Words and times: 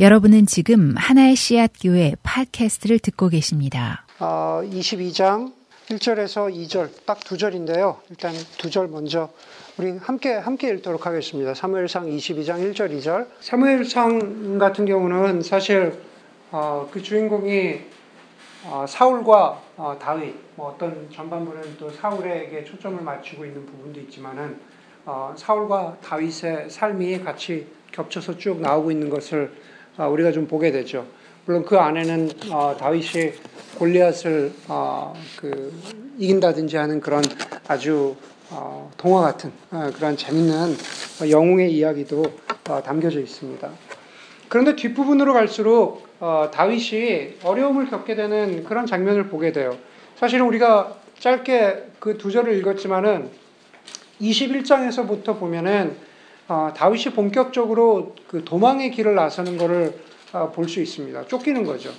여러분은 0.00 0.46
지금 0.46 0.94
하나의 0.96 1.36
씨앗 1.36 1.72
교회 1.82 2.14
팟캐스트를 2.22 3.00
듣고 3.00 3.28
계십니다. 3.28 4.06
어, 4.18 4.62
22장 4.64 5.52
1절에서 5.90 6.50
2절 6.54 7.04
딱 7.04 7.20
두 7.20 7.36
절인데요. 7.36 7.98
일단 8.08 8.32
두 8.56 8.70
절 8.70 8.88
먼저 8.88 9.28
우리 9.76 9.90
함께 9.98 10.32
함께 10.32 10.70
읽도록 10.70 11.04
하겠습니다. 11.04 11.52
사무엘상 11.52 12.06
22장 12.06 12.72
1절 12.72 12.98
2절. 12.98 13.26
사무엘상 13.40 14.56
같은 14.58 14.86
경우는 14.86 15.42
사실 15.42 15.92
어, 16.50 16.88
그 16.90 17.02
주인공이 17.02 17.80
어, 18.64 18.86
사울과 18.88 19.62
어, 19.76 19.98
다윗 20.00 20.34
뭐 20.56 20.70
어떤 20.70 21.10
전반부는 21.12 21.76
또 21.78 21.90
사울에게 21.90 22.64
초점을 22.64 23.02
맞추고 23.02 23.44
있는 23.44 23.66
부분도 23.66 24.00
있지만은 24.00 24.58
어, 25.04 25.34
사울과 25.36 25.98
다윗의 26.02 26.70
삶이 26.70 27.20
같이 27.20 27.66
겹쳐서 27.92 28.38
쭉 28.38 28.60
나오고 28.62 28.90
있는 28.90 29.10
것을 29.10 29.52
어, 29.52 29.70
우리가 30.08 30.32
좀 30.32 30.46
보게 30.46 30.70
되죠. 30.72 31.06
물론 31.46 31.64
그 31.64 31.78
안에는 31.78 32.30
어, 32.50 32.76
다윗이 32.78 33.32
골리앗을 33.78 34.52
어, 34.68 35.14
그 35.36 35.72
이긴다든지 36.18 36.76
하는 36.76 37.00
그런 37.00 37.22
아주 37.66 38.16
어, 38.50 38.90
동화 38.96 39.22
같은 39.22 39.52
어, 39.70 39.90
그런 39.94 40.16
재밌는 40.16 40.76
영웅의 41.28 41.72
이야기도 41.72 42.24
어, 42.68 42.82
담겨져 42.82 43.20
있습니다. 43.20 43.68
그런데 44.48 44.76
뒷부분으로 44.76 45.32
갈수록 45.32 46.06
어, 46.20 46.50
다윗이 46.52 47.38
어려움을 47.44 47.88
겪게 47.88 48.14
되는 48.14 48.64
그런 48.64 48.86
장면을 48.86 49.28
보게 49.28 49.52
돼요. 49.52 49.76
사실은 50.16 50.46
우리가 50.46 50.96
짧게 51.18 51.90
그 51.98 52.16
두 52.16 52.30
절을 52.30 52.54
읽었지만은 52.58 53.30
21장에서부터 54.20 55.38
보면은 55.38 55.96
어, 56.50 56.72
다윗이 56.74 57.14
본격적으로 57.14 58.16
그 58.26 58.44
도망의 58.44 58.90
길을 58.90 59.14
나서는 59.14 59.56
것을 59.56 59.94
어, 60.32 60.50
볼수 60.50 60.80
있습니다. 60.80 61.28
쫓기는 61.28 61.62
거죠. 61.62 61.92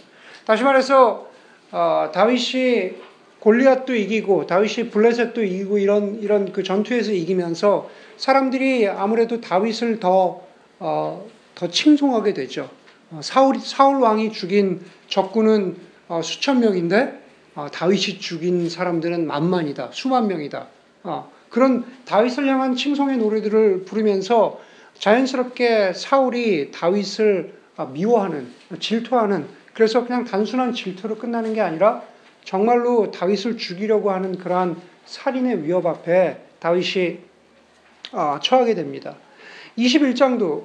다시 0.46 0.64
말해서 0.64 1.26
어, 1.72 2.12
다윗이 2.14 2.96
골리앗도 3.40 3.96
이기고 3.96 4.48
다윗이 4.48 4.90
블레셋도 4.90 5.42
이기고 5.42 5.78
이런 5.78 6.20
이런 6.22 6.52
그 6.52 6.64
전투에서 6.64 7.14
이기면서 7.14 7.90
사람들이 8.18 8.90
아무래도 8.90 9.40
다윗을 9.40 10.02
더 10.02 10.42
어, 10.80 11.26
더 11.56 11.70
칭송하게 11.70 12.34
되죠. 12.34 12.70
어, 13.12 13.22
사울 13.24 13.58
사울 13.58 14.02
왕이 14.02 14.34
죽인 14.34 14.82
적군은 15.08 15.78
어, 16.10 16.22
수천 16.22 16.60
명인데 16.60 17.22
어, 17.56 17.68
다윗이 17.72 18.20
죽인 18.20 18.70
사람들은 18.70 19.28
만만이다, 19.28 19.92
수만 19.94 20.28
명이다. 20.28 20.68
그런 21.52 21.86
다윗을 22.06 22.48
향한 22.48 22.76
칭송의 22.76 23.18
노래들을 23.18 23.84
부르면서 23.84 24.60
자연스럽게 24.98 25.94
사울이 25.94 26.72
다윗을 26.72 27.54
미워하는, 27.94 28.48
질투하는, 28.80 29.48
그래서 29.74 30.06
그냥 30.06 30.24
단순한 30.24 30.74
질투로 30.74 31.18
끝나는 31.18 31.54
게 31.54 31.62
아니라 31.62 32.04
정말로 32.44 33.12
다윗을 33.12 33.58
죽이려고 33.58 34.12
하는 34.12 34.38
그러한 34.38 34.78
살인의 35.06 35.64
위협 35.64 35.86
앞에 35.86 36.38
다윗이 36.60 37.20
아, 38.14 38.40
처하게 38.42 38.76
됩니다. 38.76 39.16
21장도 39.78 40.64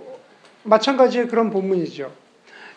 마찬가지의 0.65 1.29
그런 1.29 1.51
본문이죠. 1.51 2.13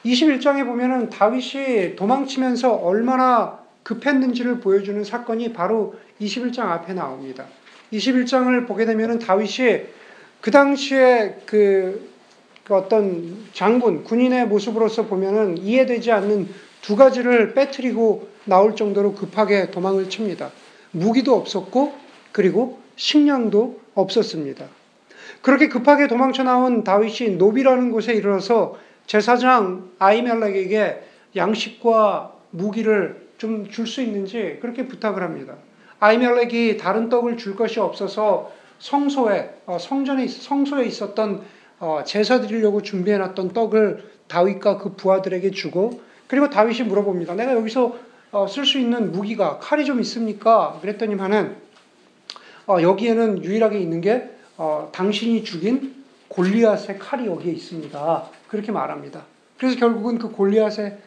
21장에 0.06 0.66
보면은 0.66 1.10
다윗이 1.10 1.96
도망치면서 1.96 2.74
얼마나 2.76 3.60
급했는지를 3.84 4.60
보여주는 4.60 5.04
사건이 5.04 5.54
바로 5.54 5.96
21장 6.22 6.60
앞에 6.60 6.94
나옵니다. 6.94 7.46
21장을 7.94 8.68
보게 8.68 8.86
되면 8.86 9.20
다윗이 9.20 9.82
그 10.42 10.52
당시에 10.52 11.42
그, 11.46 12.10
그 12.64 12.76
어떤 12.76 13.46
장군, 13.54 14.04
군인의 14.04 14.48
모습으로서 14.48 15.06
보면은 15.06 15.58
이해되지 15.58 16.12
않는 16.12 16.48
두 16.82 16.96
가지를 16.96 17.54
빼뜨리고 17.54 18.30
나올 18.46 18.76
정도로 18.76 19.14
급하게 19.16 19.70
도망을 19.72 20.10
칩니다. 20.10 20.52
무기도 20.92 21.36
없었고, 21.36 21.94
그리고 22.32 22.80
식량도 22.96 23.80
없었습니다. 23.96 24.66
그렇게 25.42 25.68
급하게 25.68 26.08
도망쳐 26.08 26.44
나온 26.44 26.84
다윗이 26.84 27.38
노비라는 27.38 27.92
곳에 27.92 28.14
이르러서 28.14 28.78
제사장 29.08 29.90
아이멜렉에게 30.00 31.04
양식과 31.36 32.34
무기를 32.52 33.30
좀 33.40 33.70
줄 33.72 33.88
수 33.88 34.02
있는지 34.02 34.58
그렇게 34.62 34.86
부탁을 34.86 35.24
합니다. 35.24 35.56
아이멜렉이 36.00 36.78
다른 36.78 37.10
떡을 37.10 37.38
줄 37.38 37.56
것이 37.56 37.80
없어서 37.80 38.52
성소에 38.80 39.62
어, 39.66 39.78
성전에 39.78 40.28
성소에 40.28 40.86
있었던 40.86 41.42
어, 41.80 42.02
제사 42.06 42.42
드리려고 42.42 42.82
준비해 42.82 43.18
놨던 43.18 43.54
떡을 43.54 44.04
다윗과 44.28 44.78
그 44.78 44.96
부하들에게 44.96 45.52
주고 45.52 46.02
그리고 46.28 46.50
다윗이 46.50 46.88
물어봅니다. 46.88 47.36
내가 47.36 47.54
여기서 47.54 47.96
어, 48.32 48.48
쓸수 48.48 48.80
있는 48.80 49.12
무기가 49.12 49.60
칼이 49.60 49.86
좀 49.86 50.00
있습니까? 50.02 50.78
그랬더니만은 50.82 51.70
여기에는 52.70 53.44
유일하게 53.44 53.80
있는 53.80 54.00
게 54.00 54.30
당신이 54.92 55.44
죽인 55.44 55.96
골리앗의 56.28 57.00
칼이 57.00 57.26
여기에 57.26 57.54
있습니다. 57.54 58.30
그렇게 58.48 58.72
말합니다. 58.72 59.26
그래서 59.58 59.76
결국은 59.80 60.20
그 60.20 60.30
골리앗의 60.30 60.98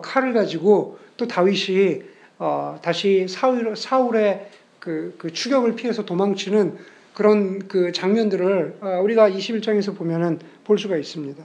칼을 0.00 0.32
가지고 0.32 0.98
또 1.18 1.28
다윗이 1.28 2.00
어, 2.40 2.78
다시 2.80 3.28
사울, 3.28 3.76
사울의 3.76 4.48
그, 4.78 5.14
그 5.18 5.30
추격을 5.30 5.76
피해서 5.76 6.06
도망치는 6.06 6.78
그런 7.12 7.68
그 7.68 7.92
장면들을 7.92 8.78
어, 8.80 9.00
우리가 9.02 9.28
21장에서 9.30 9.94
보면은 9.94 10.40
볼 10.64 10.78
수가 10.78 10.96
있습니다. 10.96 11.44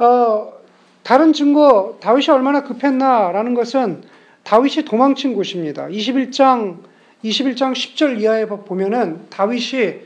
어, 0.00 0.52
다른 1.04 1.32
증거, 1.32 1.98
다윗이 2.00 2.26
얼마나 2.30 2.64
급했나라는 2.64 3.54
것은 3.54 4.02
다윗이 4.42 4.84
도망친 4.84 5.34
곳입니다. 5.34 5.86
21장, 5.86 6.78
21장 7.22 7.72
10절 7.72 8.20
이하에 8.20 8.46
보면은 8.46 9.30
다윗이 9.30 10.00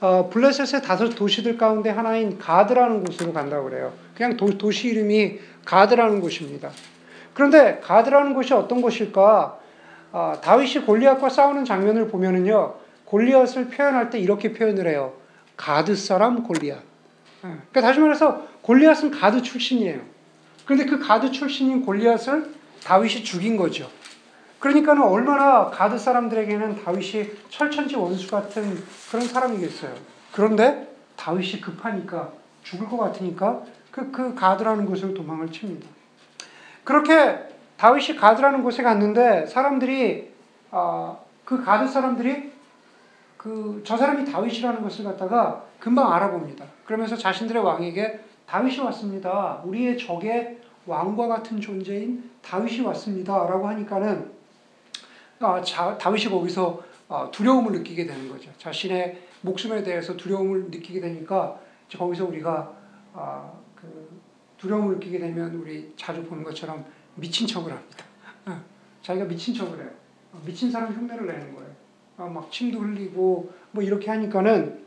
어, 0.00 0.30
블레셋의 0.32 0.82
다섯 0.82 1.16
도시들 1.16 1.58
가운데 1.58 1.90
하나인 1.90 2.38
가드라는 2.38 3.02
곳으로 3.02 3.32
간다고 3.32 3.70
그래요. 3.70 3.92
그냥 4.14 4.36
도, 4.36 4.56
도시 4.56 4.88
이름이 4.88 5.38
가드라는 5.64 6.20
곳입니다. 6.20 6.70
그런데 7.34 7.80
가드라는 7.80 8.34
곳이 8.34 8.52
어떤 8.54 8.80
곳일까? 8.82 9.58
아, 10.12 10.38
다윗이 10.42 10.84
골리앗과 10.84 11.28
싸우는 11.28 11.64
장면을 11.64 12.08
보면은요, 12.08 12.74
골리앗을 13.06 13.68
표현할 13.68 14.10
때 14.10 14.18
이렇게 14.18 14.52
표현을 14.52 14.86
해요. 14.86 15.14
가드 15.56 15.94
사람 15.96 16.42
골리앗. 16.42 16.78
예, 16.78 16.82
그러니까 17.40 17.80
다시 17.80 18.00
말해서 18.00 18.46
골리앗은 18.62 19.10
가드 19.10 19.42
출신이에요. 19.42 20.00
그런데 20.64 20.86
그 20.86 20.98
가드 20.98 21.30
출신인 21.32 21.84
골리앗을 21.84 22.50
다윗이 22.84 23.24
죽인 23.24 23.56
거죠. 23.56 23.88
그러니까는 24.58 25.02
얼마나 25.02 25.70
가드 25.70 25.98
사람들에게는 25.98 26.84
다윗이 26.84 27.30
철천지 27.48 27.96
원수 27.96 28.30
같은 28.30 28.82
그런 29.10 29.26
사람이겠어요. 29.26 29.92
그런데 30.32 30.88
다윗이 31.16 31.60
급하니까 31.60 32.32
죽을 32.62 32.88
것 32.88 32.96
같으니까 32.96 33.62
그, 33.90 34.10
그 34.10 34.34
가드라는 34.34 34.86
곳으로 34.86 35.14
도망을 35.14 35.50
칩니다. 35.50 35.86
그렇게 36.84 37.38
다윗이 37.76 38.16
가드라는 38.16 38.62
곳에 38.62 38.82
갔는데 38.82 39.46
사람들이 39.46 40.32
어, 40.70 41.24
그 41.44 41.62
가드 41.62 41.88
사람들이 41.88 42.52
그 43.36 43.82
저 43.84 43.96
사람이 43.96 44.24
다윗이라는 44.30 44.82
것을 44.82 45.04
갖다가 45.04 45.64
금방 45.80 46.12
알아봅니다. 46.12 46.64
그러면서 46.84 47.16
자신들의 47.16 47.62
왕에게 47.62 48.20
다윗이 48.46 48.78
왔습니다. 48.78 49.60
우리의 49.64 49.98
적의 49.98 50.58
왕과 50.86 51.26
같은 51.26 51.60
존재인 51.60 52.30
다윗이 52.42 52.80
왔습니다라고 52.86 53.66
하니까는 53.68 54.30
어, 55.40 55.60
자, 55.62 55.98
다윗이 55.98 56.26
거기서 56.26 56.80
어, 57.08 57.28
두려움을 57.32 57.72
느끼게 57.72 58.06
되는 58.06 58.28
거죠. 58.28 58.50
자신의 58.58 59.20
목숨에 59.40 59.82
대해서 59.82 60.16
두려움을 60.16 60.70
느끼게 60.70 61.00
되니까 61.00 61.58
거기서 61.96 62.26
우리가 62.26 62.72
어, 63.12 63.61
그 63.61 63.61
두려움을 64.62 64.94
느끼게 64.94 65.18
되면 65.18 65.54
우리 65.56 65.92
자주 65.96 66.22
보는 66.22 66.44
것처럼 66.44 66.84
미친 67.16 67.46
척을 67.48 67.72
합니다. 67.72 68.04
어, 68.46 68.62
자기가 69.02 69.26
미친 69.26 69.52
척을 69.52 69.76
해요. 69.76 69.90
어, 70.32 70.40
미친 70.46 70.70
사람 70.70 70.92
흉내를 70.92 71.26
내는 71.26 71.52
거예요. 71.54 71.70
어, 72.18 72.28
막 72.28 72.50
침도 72.52 72.78
흘리고 72.78 73.52
뭐 73.72 73.82
이렇게 73.82 74.08
하니까는 74.10 74.80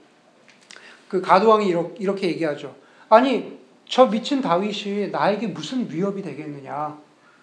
그 1.10 1.22
가도왕이 1.22 1.68
이렇게 2.00 2.28
얘기하죠. 2.30 2.74
아니 3.10 3.60
저 3.88 4.10
미친 4.10 4.42
다윗이 4.42 5.10
나에게 5.12 5.48
무슨 5.48 5.92
위협이 5.92 6.22
되겠느냐. 6.22 6.98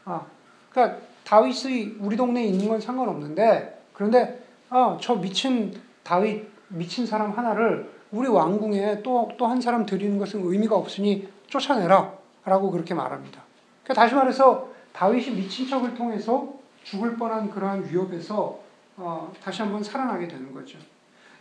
아, 0.06 0.26
그러니까 0.70 0.98
다윗이 1.24 1.96
우리 2.00 2.16
동네에 2.16 2.46
있는 2.46 2.66
건 2.66 2.80
상관없는데 2.80 3.82
그런데 3.92 4.42
아, 4.70 4.96
저 5.00 5.14
미친 5.16 5.78
다윗 6.02 6.50
미친 6.68 7.04
사람 7.06 7.30
하나를 7.30 7.92
우리 8.10 8.26
왕궁에 8.26 9.02
또 9.02 9.28
또 9.36 9.46
한 9.46 9.60
사람 9.60 9.84
들이는 9.84 10.18
것은 10.18 10.40
의미가 10.42 10.74
없으니 10.74 11.28
쫓아내라. 11.46 12.21
라고 12.44 12.70
그렇게 12.70 12.94
말합니다. 12.94 13.42
그러니까 13.84 14.02
다시 14.02 14.14
말해서 14.14 14.68
다윗이 14.92 15.36
미친 15.36 15.68
척을 15.68 15.94
통해서 15.94 16.54
죽을 16.84 17.16
뻔한 17.16 17.50
그러한 17.50 17.88
위협에서 17.88 18.58
어, 18.96 19.32
다시 19.42 19.62
한번 19.62 19.82
살아나게 19.82 20.28
되는 20.28 20.52
거죠. 20.52 20.78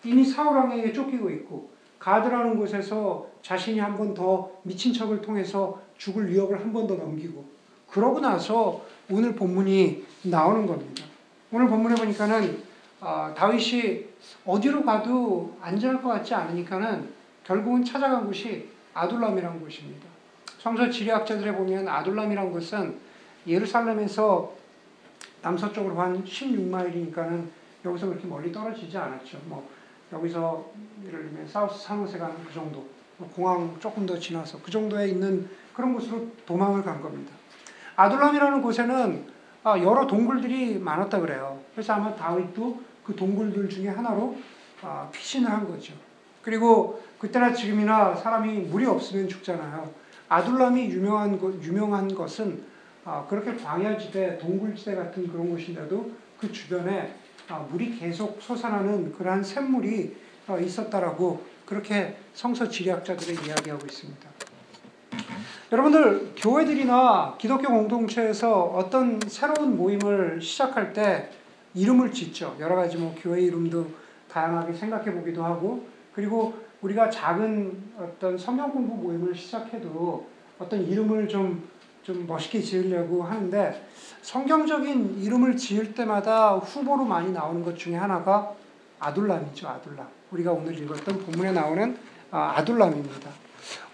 이미 0.04 0.24
사울왕에게 0.24 0.94
쫓기고 0.94 1.30
있고 1.30 1.70
가드라는 2.00 2.58
곳에서 2.58 3.28
자신이 3.42 3.80
한 3.80 3.98
번 3.98 4.14
더 4.14 4.52
미친 4.64 4.94
척을 4.94 5.22
통해서 5.22 5.80
죽을 5.98 6.30
위협을 6.32 6.60
한 6.60 6.72
번 6.74 6.88
더 6.88 6.96
넘기고 6.96 7.44
그러고 7.90 8.20
나서 8.20 8.82
오늘 9.10 9.36
본문이 9.36 10.06
나오는 10.24 10.66
겁니다. 10.66 11.04
오늘 11.52 11.68
본문에 11.68 11.96
보니까는 11.96 12.64
어, 13.02 13.34
다윗이 13.36 14.06
어디로 14.46 14.84
가도 14.86 15.58
안전할 15.62 16.02
것 16.02 16.10
같지 16.10 16.34
않으니까는 16.34 17.10
결국은 17.44 17.84
찾아간 17.84 18.26
곳이 18.28 18.70
아둘람이라는 18.94 19.60
곳입니다. 19.60 20.11
성서 20.62 20.92
지리학자들에 20.92 21.56
보면 21.56 21.88
아둘람이라는 21.88 22.52
곳은 22.52 23.00
예루살렘에서 23.48 24.54
남서쪽으로 25.42 26.00
한 26.00 26.24
16마일이니까는 26.24 27.48
여기서 27.84 28.06
그렇게 28.06 28.28
멀리 28.28 28.52
떨어지지 28.52 28.96
않았죠. 28.96 29.40
뭐 29.46 29.68
여기서 30.14 30.70
예를 31.08 31.24
들면 31.24 31.48
사우스 31.48 31.84
산호세 31.84 32.20
가는 32.20 32.36
그 32.46 32.54
정도, 32.54 32.88
뭐 33.18 33.28
공항 33.36 33.76
조금 33.80 34.06
더 34.06 34.20
지나서 34.20 34.60
그 34.62 34.70
정도에 34.70 35.08
있는 35.08 35.50
그런 35.74 35.96
곳으로 35.96 36.28
도망을 36.46 36.84
간 36.84 37.02
겁니다. 37.02 37.34
아둘람이라는 37.96 38.62
곳에는 38.62 39.26
아, 39.64 39.80
여러 39.80 40.06
동굴들이 40.06 40.78
많았다 40.78 41.22
그래요. 41.22 41.60
그래서 41.74 41.94
아마 41.94 42.14
다윗도 42.16 42.82
그 43.04 43.16
동굴들 43.16 43.68
중에 43.68 43.88
하나로 43.88 44.38
아, 44.84 45.10
피신을 45.12 45.50
한 45.50 45.68
거죠. 45.68 45.96
그리고 46.44 47.02
그때나 47.18 47.52
지금이나 47.52 48.14
사람이 48.16 48.60
물이 48.60 48.86
없으면 48.86 49.28
죽잖아요. 49.28 50.01
아둘람이 50.32 50.86
유명한 50.86 51.38
것, 51.38 51.62
유명한 51.62 52.16
것은 52.16 52.64
아, 53.04 53.26
그렇게 53.28 53.54
광야지대, 53.54 54.38
동굴지대 54.38 54.96
같은 54.96 55.28
그런 55.28 55.50
곳인데도 55.50 56.10
그 56.40 56.50
주변에 56.50 57.14
아, 57.50 57.60
물이 57.70 58.00
계속 58.00 58.42
솟아나는 58.42 59.12
그러한 59.12 59.44
샘물이 59.44 60.16
어, 60.48 60.58
있었다라고 60.58 61.44
그렇게 61.66 62.16
성서 62.34 62.70
지리학자들이 62.70 63.46
이야기하고 63.46 63.86
있습니다. 63.86 64.30
여러분들 65.70 66.32
교회들이나 66.38 67.36
기독교 67.38 67.68
공동체에서 67.68 68.64
어떤 68.64 69.20
새로운 69.28 69.76
모임을 69.76 70.42
시작할 70.42 70.94
때 70.94 71.30
이름을 71.76 72.14
짓죠. 72.14 72.56
여러 72.58 72.76
가지 72.78 72.96
뭐 72.96 73.14
교회 73.22 73.42
이름도 73.42 73.86
다양하게 74.30 74.74
생각해 74.74 75.12
보기도 75.14 75.44
하고 75.44 75.86
그리고 76.14 76.54
우리가 76.82 77.10
작은 77.10 77.92
어떤 78.00 78.38
성경 78.38 78.72
공부 78.72 78.96
모임을 78.96 79.36
시작해도 79.36 80.28
어떤 80.58 80.82
이름을 80.86 81.28
좀, 81.28 81.70
좀 82.04 82.26
멋있게 82.26 82.60
지으려고 82.60 83.24
하는데 83.24 83.88
성경적인 84.22 85.22
이름을 85.22 85.56
지을 85.58 85.94
때마다 85.94 86.56
후보로 86.56 87.06
많이 87.06 87.32
나오는 87.32 87.64
것 87.64 87.78
중에 87.78 87.96
하나가 87.96 88.54
아둘람이죠. 89.00 89.68
아둘람. 89.68 90.08
우리가 90.32 90.52
오늘 90.52 90.78
읽었던 90.78 91.20
본문에 91.26 91.52
나오는 91.52 91.98
아, 92.32 92.54
아둘람입니다. 92.58 93.30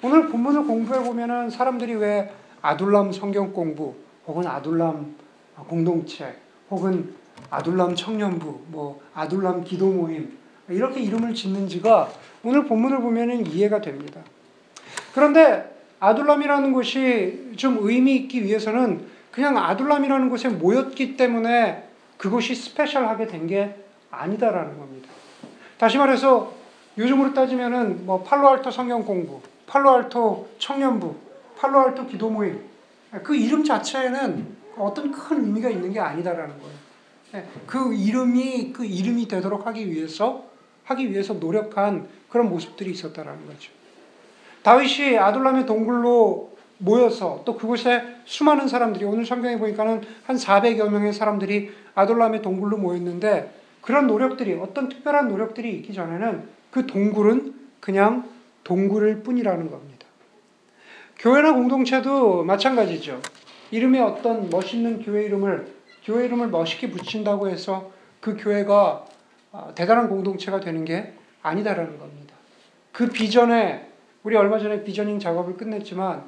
오늘 0.02 0.28
본문을 0.28 0.66
공부해 0.66 1.04
보면은 1.04 1.50
사람들이 1.50 1.96
왜 1.96 2.32
아둘람 2.62 3.12
성경 3.12 3.52
공부 3.52 3.96
혹은 4.28 4.46
아둘람 4.46 5.16
공동체 5.68 6.38
혹은 6.70 7.16
아둘람 7.50 7.96
청년부 7.96 8.62
뭐 8.68 9.02
아둘람 9.14 9.64
기도 9.64 9.90
모임 9.90 10.37
이렇게 10.70 11.00
이름을 11.02 11.34
짓는지가 11.34 12.12
오늘 12.44 12.66
본문을 12.66 13.00
보면은 13.00 13.46
이해가 13.46 13.82
됩니다. 13.82 14.22
그런데 15.14 15.76
아둘람이라는 16.00 16.74
곳이 16.74 17.54
좀 17.58 17.80
의미 17.82 18.16
있기 18.18 18.44
위해서는 18.44 19.06
그냥 19.32 19.58
아둘람이라는 19.58 20.30
곳에 20.30 20.50
모였기 20.50 21.18
때문에 21.18 21.88
그곳이 22.18 22.56
스페셜하게 22.56 23.28
된 23.28 23.48
게 23.48 23.76
아니다라는 24.10 24.78
겁니다. 24.78 25.10
다시 25.78 25.98
말해서 25.98 26.54
요즘으로 26.98 27.34
따지면은 27.34 28.06
뭐 28.06 28.24
팔로알토 28.24 28.72
성경 28.72 29.06
공부, 29.06 29.42
팔로알토 29.68 30.50
청년부, 30.58 31.16
팔로알토 31.58 32.08
기도 32.08 32.30
모임 32.30 32.60
그 33.24 33.36
이름 33.36 33.64
자체에는 33.64 34.56
어떤 34.78 35.12
큰 35.12 35.46
의미가 35.46 35.70
있는 35.70 35.92
게 35.94 36.00
아니다라는 36.00 36.56
거예요. 36.60 37.46
그 37.68 37.94
이름이 37.94 38.74
그 38.74 38.86
이름이 38.86 39.28
되도록 39.28 39.68
하기 39.68 39.92
위해서 39.92 40.46
하기 40.88 41.12
위해서 41.12 41.34
노력한 41.34 42.08
그런 42.30 42.50
모습들이 42.50 42.92
있었다라는 42.92 43.46
거죠. 43.46 43.72
다윗이 44.64 45.18
아둘람의 45.18 45.66
동굴로 45.66 46.58
모여서 46.80 47.42
또 47.46 47.56
그곳에 47.56 48.04
수많은 48.26 48.68
사람들이 48.68 49.06
오늘 49.06 49.26
성경에 49.26 49.58
보니까는 49.58 50.02
한 50.26 50.36
400여 50.36 50.90
명의 50.90 51.14
사람들이 51.14 51.72
아둘람의 51.96 52.42
동굴로 52.42 52.78
모였는데 52.78 53.54
그런 53.82 54.08
노력들이 54.08 54.54
어떤 54.54 54.90
특별한 54.90 55.30
노력들이 55.30 55.74
있기 55.78 55.94
전에는 55.94 56.48
그 56.72 56.86
동굴은 56.86 57.56
그냥 57.80 58.30
동굴일 58.64 59.24
뿐이라는 59.24 59.72
겁니다. 59.72 60.06
교회나 61.18 61.54
공동체도 61.54 62.44
마찬가지죠. 62.44 63.22
이름에 63.72 64.00
어떤 64.00 64.50
멋있는 64.50 65.02
교회 65.02 65.24
이름을 65.24 65.68
교회 66.04 66.26
이름을 66.26 66.50
멋있게 66.50 66.90
붙인다고 66.92 67.50
해서 67.50 67.92
그 68.22 68.38
교회가 68.38 69.06
아, 69.06 69.17
대단한 69.76 70.10
공동체가 70.10 70.60
되는 70.60 70.86
게 70.86 71.14
아니다라는 71.42 71.98
겁니다. 71.98 72.36
그 72.92 73.10
비전에 73.10 73.88
우리 74.24 74.36
얼마 74.36 74.60
전에 74.60 74.84
비저닝 74.84 75.20
작업을 75.20 75.58
끝냈지만 75.58 76.24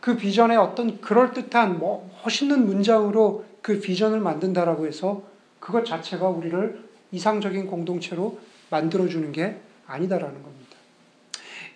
그 0.00 0.16
비전에 0.16 0.56
어떤 0.56 1.00
그럴듯한 1.00 1.78
뭐 1.78 2.10
멋있는 2.24 2.66
문장으로 2.66 3.44
그 3.60 3.80
비전을 3.80 4.20
만든다라고 4.20 4.86
해서 4.86 5.22
그것 5.60 5.84
자체가 5.84 6.28
우리를 6.28 6.82
이상적인 7.12 7.66
공동체로 7.66 8.38
만들어주는 8.70 9.30
게 9.32 9.58
아니다라는 9.86 10.42
겁니다. 10.42 10.76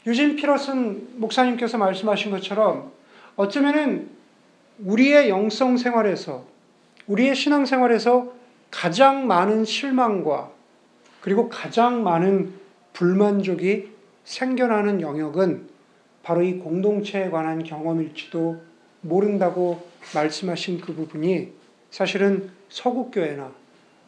유진 0.07 0.37
피러슨 0.37 1.21
목사님께서 1.21 1.79
말씀하신 1.79 2.31
것처럼 2.31 2.91
어쩌면은 3.37 4.09
우리의 4.79 5.29
영성 5.29 5.77
생활에서 5.77 6.45
우리의 7.07 7.35
신앙 7.35 7.67
생활에서 7.67 8.33
가장 8.71 9.27
많은 9.27 9.65
실망과 9.65 10.56
그리고 11.27 11.49
가장 11.49 12.05
많은 12.05 12.53
불만족이 12.93 13.91
생겨나는 14.23 15.01
영역은 15.01 15.67
바로 16.23 16.41
이 16.41 16.61
공동체에 16.61 17.31
관한 17.31 17.65
경험일지도 17.65 18.63
모른다고 19.01 19.85
말씀하신 20.15 20.81
그 20.81 20.95
부분이 20.95 21.53
사실은 21.91 22.51
서구교회나 22.69 23.51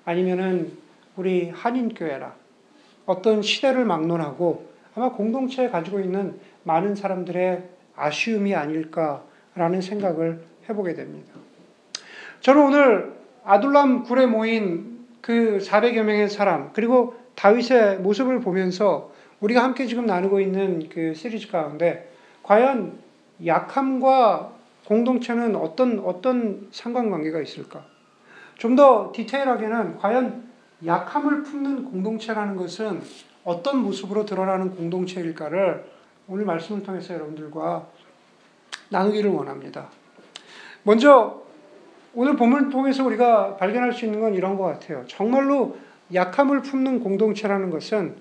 아니면은 0.04 0.70
우리 1.16 1.50
한인교회나 1.50 2.36
어떤 3.06 3.42
시대를 3.42 3.84
막론하고 3.84 4.68
아마 4.94 5.10
공동체에 5.10 5.70
가지고 5.70 5.98
있는 5.98 6.38
많은 6.62 6.94
사람들의 6.94 7.64
아쉬움이 7.96 8.54
아닐까라는 8.54 9.80
생각을 9.80 10.44
해보게 10.68 10.94
됩니다. 10.94 11.32
저는 12.42 12.62
오늘 12.62 13.12
아둘람 13.42 14.04
굴에 14.04 14.26
모인 14.26 14.98
그 15.28 15.58
400여 15.61 16.04
명의 16.04 16.26
사람, 16.30 16.73
그리고 16.73 17.14
다윗의 17.35 17.99
모습을 17.99 18.40
보면서 18.40 19.12
우리가 19.40 19.62
함께 19.62 19.85
지금 19.85 20.06
나누고 20.06 20.40
있는 20.40 20.88
그 20.88 21.12
시리즈 21.12 21.50
가운데 21.50 22.11
과연 22.42 22.99
약함과 23.44 24.54
공동체는 24.87 25.54
어떤, 25.54 25.99
어떤 25.99 26.68
상관관계가 26.70 27.42
있을까? 27.42 27.85
좀 28.56 28.75
더 28.75 29.12
디테일하게는 29.14 29.99
과연 29.99 30.49
약함을 30.87 31.42
품는 31.42 31.85
공동체라는 31.85 32.56
것은 32.56 33.02
어떤 33.44 33.82
모습으로 33.82 34.25
드러나는 34.25 34.75
공동체일까를 34.76 35.85
오늘 36.26 36.47
말씀을 36.47 36.82
통해서 36.82 37.12
여러분들과 37.12 37.87
나누기를 38.88 39.28
원합니다. 39.30 39.88
먼저 40.85 41.48
오늘 42.14 42.36
본문을 42.36 42.70
통해서 42.70 43.04
우리가 43.04 43.56
발견할 43.56 43.92
수 43.92 44.04
있는 44.04 44.20
건 44.20 44.34
이런 44.34 44.56
것 44.56 44.64
같아요. 44.64 45.04
정말로 45.06 45.76
약함을 46.12 46.62
품는 46.62 47.00
공동체라는 47.00 47.70
것은 47.70 48.16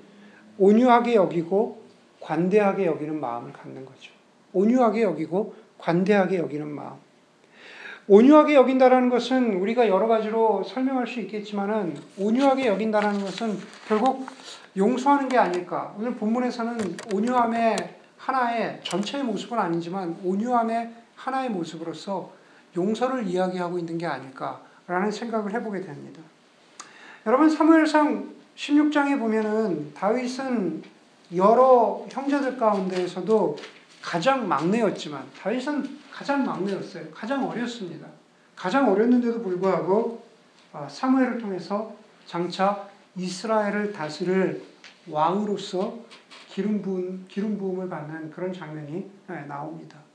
온유하게 0.58 1.16
여기고 1.16 1.82
관대하게 2.20 2.86
여기는 2.86 3.20
마음을 3.20 3.54
갖는 3.54 3.86
거죠. 3.86 4.12
온유하게 4.54 5.04
여기고 5.04 5.56
관대하게 5.78 6.40
여기는 6.40 6.68
마음. 6.68 6.96
온유하게 8.10 8.56
여긴다라는 8.56 9.10
것은 9.10 9.56
우리가 9.56 9.90
여러 9.90 10.08
가지로 10.08 10.64
설명할 10.64 11.08
수 11.08 11.20
있겠지만은 11.20 11.96
온유하게 12.18 12.68
여긴다라는 12.68 13.20
것은 13.20 13.58
결국 13.88 14.26
용서하는 14.78 15.28
게 15.28 15.38
아닐까. 15.38 15.94
오늘 15.98 16.16
본문에서는 16.16 16.98
온유함의 17.14 17.76
하나의 18.18 18.80
전체의 18.84 19.24
모습은 19.26 19.60
아니지만 19.60 20.18
온유함의 20.24 20.90
하나의 21.16 21.50
모습으로서 21.50 22.37
용서를 22.78 23.28
이야기하고 23.28 23.78
있는 23.80 23.98
게 23.98 24.06
아닐까라는 24.06 25.12
생각을 25.12 25.52
해보게 25.54 25.82
됩니다. 25.82 26.22
여러분 27.26 27.50
사무엘상 27.50 28.34
16장에 28.56 29.20
보면은 29.20 29.94
다윗은 29.94 30.84
여러 31.36 32.06
형제들 32.10 32.58
가운데에서도 32.58 33.58
가장 34.02 34.48
막내였지만 34.48 35.26
다윗은 35.42 36.00
가장 36.12 36.46
막내였어요. 36.46 37.12
가장 37.12 37.48
어렸습니다. 37.48 38.08
가장 38.56 38.90
어렸는데도 38.90 39.42
불구하고 39.44 40.24
아, 40.72 40.88
사무엘을 40.88 41.40
통해서 41.40 41.94
장차 42.26 42.88
이스라엘을 43.16 43.92
다스릴 43.92 44.64
왕으로서 45.10 46.00
기름 46.50 46.82
부음, 46.82 47.26
기름 47.28 47.58
부음을 47.58 47.90
받는 47.90 48.32
그런 48.32 48.54
장면이 48.54 49.10
네, 49.28 49.46
나옵니다. 49.48 50.07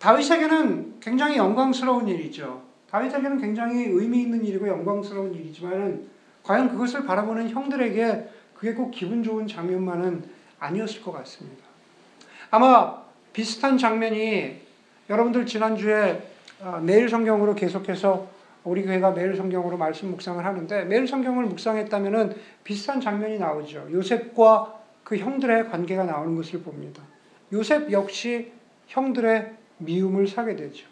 다윗에게는 0.00 0.94
굉장히 0.98 1.36
영광스러운 1.36 2.08
일이죠. 2.08 2.62
다윗에게는 2.90 3.40
굉장히 3.40 3.84
의미 3.84 4.22
있는 4.22 4.44
일이고 4.44 4.66
영광스러운 4.66 5.34
일이지만 5.34 6.08
과연 6.42 6.70
그것을 6.70 7.04
바라보는 7.04 7.50
형들에게 7.50 8.28
그게 8.54 8.74
꼭 8.74 8.90
기분 8.90 9.22
좋은 9.22 9.46
장면만은 9.46 10.24
아니었을 10.58 11.02
것 11.02 11.12
같습니다. 11.12 11.64
아마 12.50 13.02
비슷한 13.32 13.78
장면이 13.78 14.60
여러분들 15.08 15.46
지난주에 15.46 16.28
어, 16.60 16.80
매일 16.82 17.08
성경으로 17.08 17.54
계속해서 17.54 18.28
우리 18.64 18.82
교회가 18.82 19.12
매일 19.12 19.36
성경으로 19.36 19.76
말씀 19.76 20.10
묵상을 20.10 20.44
하는데 20.44 20.84
매일 20.84 21.06
성경을 21.06 21.44
묵상했다면은 21.44 22.36
비슷한 22.64 23.00
장면이 23.00 23.38
나오죠. 23.38 23.88
요셉과 23.92 24.80
그 25.04 25.16
형들의 25.16 25.70
관계가 25.70 26.04
나오는 26.04 26.36
것을 26.36 26.62
봅니다. 26.62 27.02
요셉 27.52 27.90
역시 27.92 28.52
형들의 28.88 29.59
미움을 29.80 30.26
사게 30.26 30.56
되죠. 30.56 30.86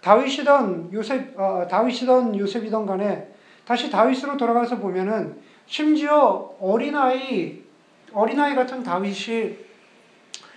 다윗이던 0.00 0.90
요셉, 0.92 1.38
어, 1.38 1.66
다윗이던 1.70 2.38
요셉이던 2.38 2.86
간에 2.86 3.32
다시 3.64 3.90
다윗으로 3.90 4.36
돌아가서 4.36 4.78
보면은 4.78 5.36
심지어 5.66 6.54
어린아이, 6.60 7.62
어린아이 8.12 8.54
같은 8.54 8.82
다윗이 8.82 9.56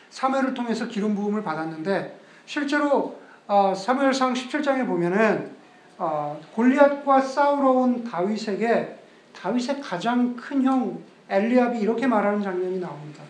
사무엘을 0.10 0.54
통해서 0.54 0.88
기름 0.88 1.16
부음을 1.16 1.44
받았는데 1.44 2.20
실제로 2.46 3.20
어, 3.48 3.74
사무엘상 3.76 4.34
17장에 4.34 4.88
보면은 4.88 5.52
어, 5.98 6.40
골리앗과 6.56 7.22
싸우러 7.22 7.72
온 7.72 8.04
다윗에게 8.04 9.00
다윗의 9.36 9.82
가장 9.82 10.36
큰 10.36 10.64
형 10.64 11.04
엘리압이 11.30 11.80
이렇게 11.80 12.08
말하는 12.08 12.42
장면이 12.42 12.80
나옵니다. 12.80 13.24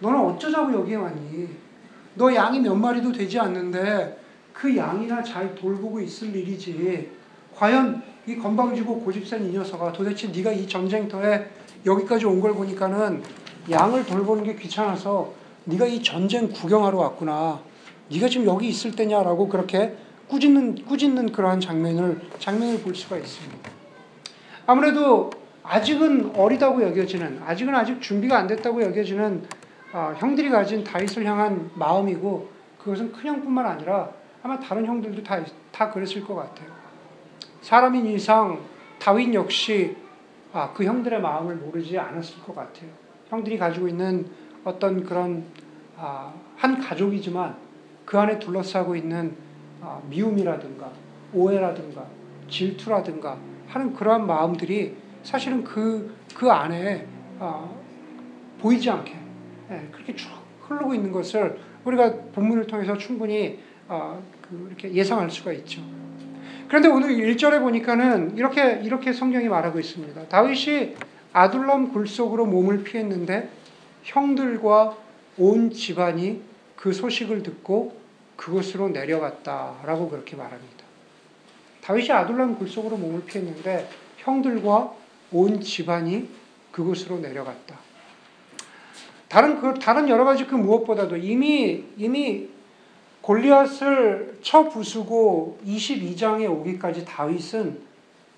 너는 0.00 0.18
어쩌자고 0.20 0.72
여기에 0.72 0.96
왔니? 0.96 1.67
너 2.18 2.34
양이 2.34 2.60
몇 2.60 2.74
마리도 2.74 3.12
되지 3.12 3.38
않는데 3.38 4.18
그 4.52 4.76
양이나 4.76 5.22
잘 5.22 5.54
돌보고 5.54 6.00
있을 6.00 6.34
일이지. 6.34 7.10
과연 7.56 8.02
이 8.26 8.36
건방지고 8.36 9.00
고집센 9.00 9.44
이 9.48 9.52
녀석아 9.52 9.92
도대체 9.92 10.28
네가 10.28 10.52
이 10.52 10.66
전쟁터에 10.68 11.48
여기까지 11.86 12.26
온 12.26 12.40
걸 12.40 12.52
보니까는 12.54 13.22
양을 13.70 14.04
돌보는 14.04 14.44
게 14.44 14.56
귀찮아서 14.56 15.32
네가 15.64 15.86
이 15.86 16.02
전쟁 16.02 16.50
구경하러 16.50 16.98
왔구나. 16.98 17.60
네가 18.10 18.28
지금 18.28 18.46
여기 18.46 18.68
있을 18.68 18.92
때냐라고 18.92 19.48
그렇게 19.48 19.94
꾸짖는 20.28 20.86
꾸짖는 20.86 21.32
그러한 21.32 21.60
장면을 21.60 22.20
장면을 22.38 22.80
볼 22.80 22.94
수가 22.94 23.16
있습니다. 23.16 23.70
아무래도 24.66 25.30
아직은 25.62 26.32
어리다고 26.34 26.82
여겨지는 26.82 27.42
아직은 27.46 27.74
아직 27.74 28.00
준비가 28.00 28.38
안 28.38 28.46
됐다고 28.46 28.82
여겨지는 28.82 29.44
어, 29.92 30.14
형들이 30.18 30.50
가진 30.50 30.84
다윗을 30.84 31.24
향한 31.24 31.70
마음이고 31.74 32.50
그것은 32.78 33.10
큰 33.12 33.30
형뿐만 33.30 33.66
아니라 33.66 34.10
아마 34.42 34.58
다른 34.58 34.84
형들도 34.84 35.22
다, 35.22 35.40
다 35.72 35.90
그랬을 35.90 36.24
것 36.24 36.34
같아요. 36.34 36.68
사람인 37.62 38.06
이상 38.06 38.60
다윗 38.98 39.32
역시 39.34 39.96
아, 40.52 40.72
그 40.72 40.84
형들의 40.84 41.20
마음을 41.20 41.56
모르지 41.56 41.98
않았을 41.98 42.42
것 42.42 42.54
같아요. 42.54 42.90
형들이 43.28 43.58
가지고 43.58 43.88
있는 43.88 44.26
어떤 44.64 45.04
그런 45.04 45.44
아, 45.96 46.32
한 46.56 46.80
가족이지만 46.80 47.56
그 48.04 48.18
안에 48.18 48.38
둘러싸고 48.38 48.96
있는 48.96 49.34
아, 49.80 50.00
미움이라든가 50.08 50.90
오해라든가 51.32 52.06
질투라든가 52.48 53.36
하는 53.68 53.92
그러한 53.92 54.26
마음들이 54.26 54.96
사실은 55.22 55.62
그, 55.62 56.14
그 56.34 56.50
안에 56.50 57.06
아, 57.38 57.68
보이지 58.60 58.90
않게 58.90 59.12
예, 59.12 59.17
그렇게 59.92 60.14
쭉 60.14 60.28
흐르고 60.68 60.94
있는 60.94 61.12
것을 61.12 61.58
우리가 61.84 62.14
본문을 62.34 62.66
통해서 62.66 62.96
충분히 62.96 63.58
아, 63.88 64.18
그 64.42 64.66
이렇게 64.68 64.92
예상할 64.92 65.30
수가 65.30 65.52
있죠. 65.52 65.82
그런데 66.68 66.88
오늘 66.88 67.08
1절에 67.08 67.60
보니까는 67.60 68.36
이렇게, 68.36 68.80
이렇게 68.82 69.12
성경이 69.12 69.48
말하고 69.48 69.80
있습니다. 69.80 70.28
다윗이 70.28 70.96
아둘람 71.32 71.92
굴속으로 71.92 72.44
몸을 72.46 72.84
피했는데 72.84 73.48
형들과 74.02 74.96
온 75.38 75.70
집안이 75.70 76.42
그 76.76 76.92
소식을 76.92 77.42
듣고 77.42 77.98
그곳으로 78.36 78.90
내려갔다라고 78.90 80.10
그렇게 80.10 80.36
말합니다. 80.36 80.84
다윗이 81.82 82.12
아둘람 82.12 82.58
굴속으로 82.58 82.98
몸을 82.98 83.24
피했는데 83.24 83.88
형들과 84.18 84.92
온 85.32 85.60
집안이 85.60 86.28
그곳으로 86.70 87.18
내려갔다. 87.18 87.87
다른 89.28 89.60
그 89.60 89.74
다른 89.78 90.08
여러 90.08 90.24
가지 90.24 90.46
그 90.46 90.54
무엇보다도 90.54 91.16
이미 91.16 91.84
이미 91.96 92.48
골리앗을 93.20 94.38
쳐 94.40 94.68
부수고 94.68 95.58
22장에 95.66 96.50
오기까지 96.50 97.04
다윗은 97.04 97.78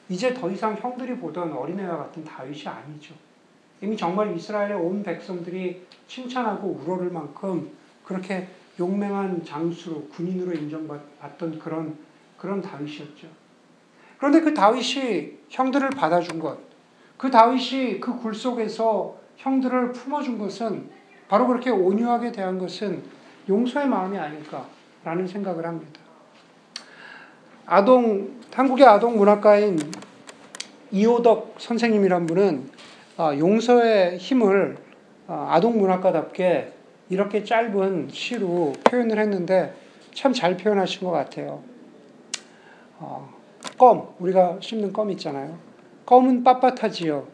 이제 0.09 0.35
더 0.35 0.51
이상 0.51 0.77
형들이 0.77 1.17
보던 1.17 1.53
어린애와 1.53 1.97
같은 1.97 2.25
다윗이 2.25 2.67
아니죠. 2.67 3.15
이미 3.81 3.97
정말 3.97 4.37
이스라엘의 4.37 4.77
온 4.77 5.03
백성들이 5.05 5.87
칭찬하고 6.09 6.83
우러를 6.83 7.11
만큼 7.11 7.71
그렇게 8.05 8.49
용맹한 8.81 9.45
장수로 9.45 10.09
군인으로 10.09 10.53
인정받던 10.55 11.61
그런 11.61 11.97
그런 12.37 12.61
다윗이었죠. 12.61 13.29
그런데 14.19 14.41
그 14.41 14.53
다윗이 14.53 15.39
형들을 15.49 15.91
받아준 15.91 16.41
것, 16.41 16.59
그 17.17 17.31
다윗이 17.31 18.01
그 18.01 18.19
굴 18.19 18.35
속에서 18.35 19.20
형들을 19.41 19.93
품어준 19.93 20.39
것은 20.39 20.89
바로 21.29 21.47
그렇게 21.47 21.71
온유하게 21.71 22.33
대한 22.33 22.59
것은 22.59 23.03
용서의 23.49 23.89
마음이 23.89 24.19
아닐까라는 24.19 25.27
생각을 25.27 25.67
합니다. 25.67 26.01
아동 27.67 28.41
한국의 28.53 28.87
아동 28.87 29.17
문학가인 29.17 29.79
이호덕 30.91 31.55
선생님이란 31.59 32.27
분은 32.27 32.71
아, 33.17 33.37
용서의 33.37 34.19
힘을 34.19 34.77
아, 35.27 35.49
아동 35.51 35.79
문학가답게 35.79 36.73
이렇게 37.09 37.45
짧은 37.45 38.09
시로 38.11 38.73
표현을 38.85 39.19
했는데 39.19 39.75
참 40.13 40.33
잘 40.33 40.57
표현하신 40.57 41.07
것 41.07 41.13
같아요. 41.13 41.63
어, 42.99 43.33
껌, 43.79 44.09
우리가 44.19 44.59
씹는 44.61 44.93
껌 44.93 45.11
있잖아요. 45.13 45.57
껌은 46.07 46.43
빳빳하지요. 46.45 47.25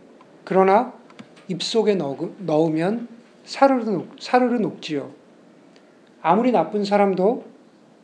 그러나 0.44 0.92
입속에 1.48 1.94
넣으면 1.94 3.08
사르르, 3.44 4.06
사르르 4.18 4.54
녹지요. 4.56 5.12
아무리 6.20 6.50
나쁜 6.50 6.84
사람도 6.84 7.44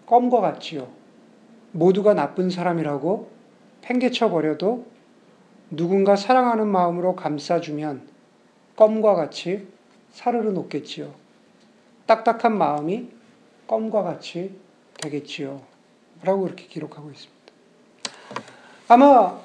껌과 0.07 0.41
같지요. 0.41 0.89
모두가 1.73 2.15
나쁜 2.15 2.51
사람이라고 2.51 3.31
팽개쳐 3.83 4.31
버려도 4.31 4.87
누군가 5.71 6.17
사랑하는 6.17 6.69
마음으로 6.69 7.17
감싸주면 7.17 8.03
껌과 8.77 9.15
같이 9.15 9.67
사르르 10.11 10.51
녹겠지요. 10.51 11.13
딱딱한 12.07 12.57
마음이 12.57 13.09
껌과 13.67 14.03
같이 14.03 14.57
되겠지요. 15.01 15.63
라고 16.23 16.43
그렇게 16.43 16.67
기록하고 16.67 17.11
있습니다. 17.11 17.43
아마 18.89 19.41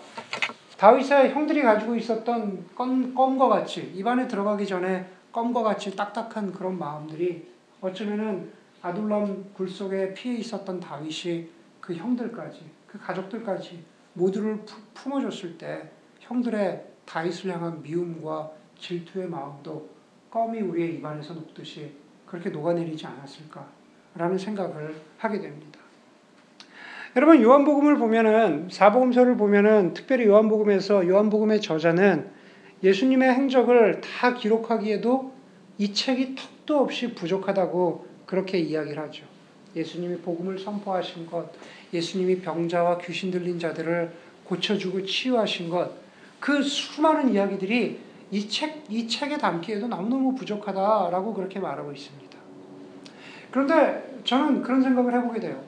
다윗의 0.77 1.31
형들이 1.31 1.63
가지고 1.63 1.95
있었던 1.95 2.67
껌, 2.75 3.15
껌과 3.15 3.47
같이 3.47 3.81
입안에 3.95 4.27
들어가기 4.27 4.67
전에 4.67 5.09
껌과 5.31 5.63
같이 5.63 5.95
딱딱한 5.95 6.53
그런 6.53 6.77
마음들이 6.77 7.51
어쩌면은 7.81 8.51
아둘람 8.83 9.53
굴 9.53 9.67
속에 9.67 10.13
피해 10.13 10.35
있었던 10.37 10.79
다윗이 10.79 11.49
그 11.81 11.95
형들까지 11.95 12.61
그 12.85 12.99
가족들까지 12.99 13.83
모두를 14.13 14.63
품어줬을 14.93 15.57
때 15.57 15.89
형들의 16.19 16.85
다윗을 17.05 17.51
향한 17.51 17.81
미움과 17.81 18.51
질투의 18.77 19.29
마음도 19.29 19.89
껌이 20.29 20.61
우리의 20.61 20.95
입안에서 20.95 21.33
녹듯이 21.33 21.91
그렇게 22.25 22.49
녹아내리지 22.49 23.05
않았을까라는 23.05 24.37
생각을 24.37 24.95
하게 25.17 25.39
됩니다. 25.39 25.86
여러분 27.17 27.41
요한복음을 27.41 27.97
보면은 27.97 28.67
사복음서를 28.69 29.37
보면은 29.37 29.95
특별히 29.95 30.27
요한복음에서 30.27 31.07
요한복음의 31.07 31.61
저자는 31.61 32.29
예수님의 32.83 33.33
행적을 33.33 34.01
다 34.01 34.35
기록하기에도 34.35 35.33
이 35.79 35.93
책이 35.95 36.35
턱도 36.35 36.77
없이 36.77 37.15
부족하다고 37.15 38.05
그렇게 38.27 38.59
이야기를 38.59 39.01
하죠. 39.05 39.25
예수님이 39.75 40.17
복음을 40.17 40.59
선포하신 40.59 41.25
것, 41.25 41.49
예수님이 41.91 42.39
병자와 42.41 42.99
귀신 42.99 43.31
들린 43.31 43.57
자들을 43.57 44.11
고쳐주고 44.43 45.03
치유하신 45.03 45.69
것, 45.69 45.89
그 46.39 46.61
수많은 46.61 47.33
이야기들이 47.33 47.99
이 48.29 48.47
책, 48.47 48.83
이 48.89 49.07
책에 49.07 49.39
담기에도 49.39 49.87
너무너무 49.87 50.35
부족하다라고 50.35 51.33
그렇게 51.33 51.59
말하고 51.59 51.91
있습니다. 51.91 52.37
그런데 53.49 54.21
저는 54.23 54.61
그런 54.61 54.83
생각을 54.83 55.15
해보게 55.15 55.39
돼요. 55.39 55.66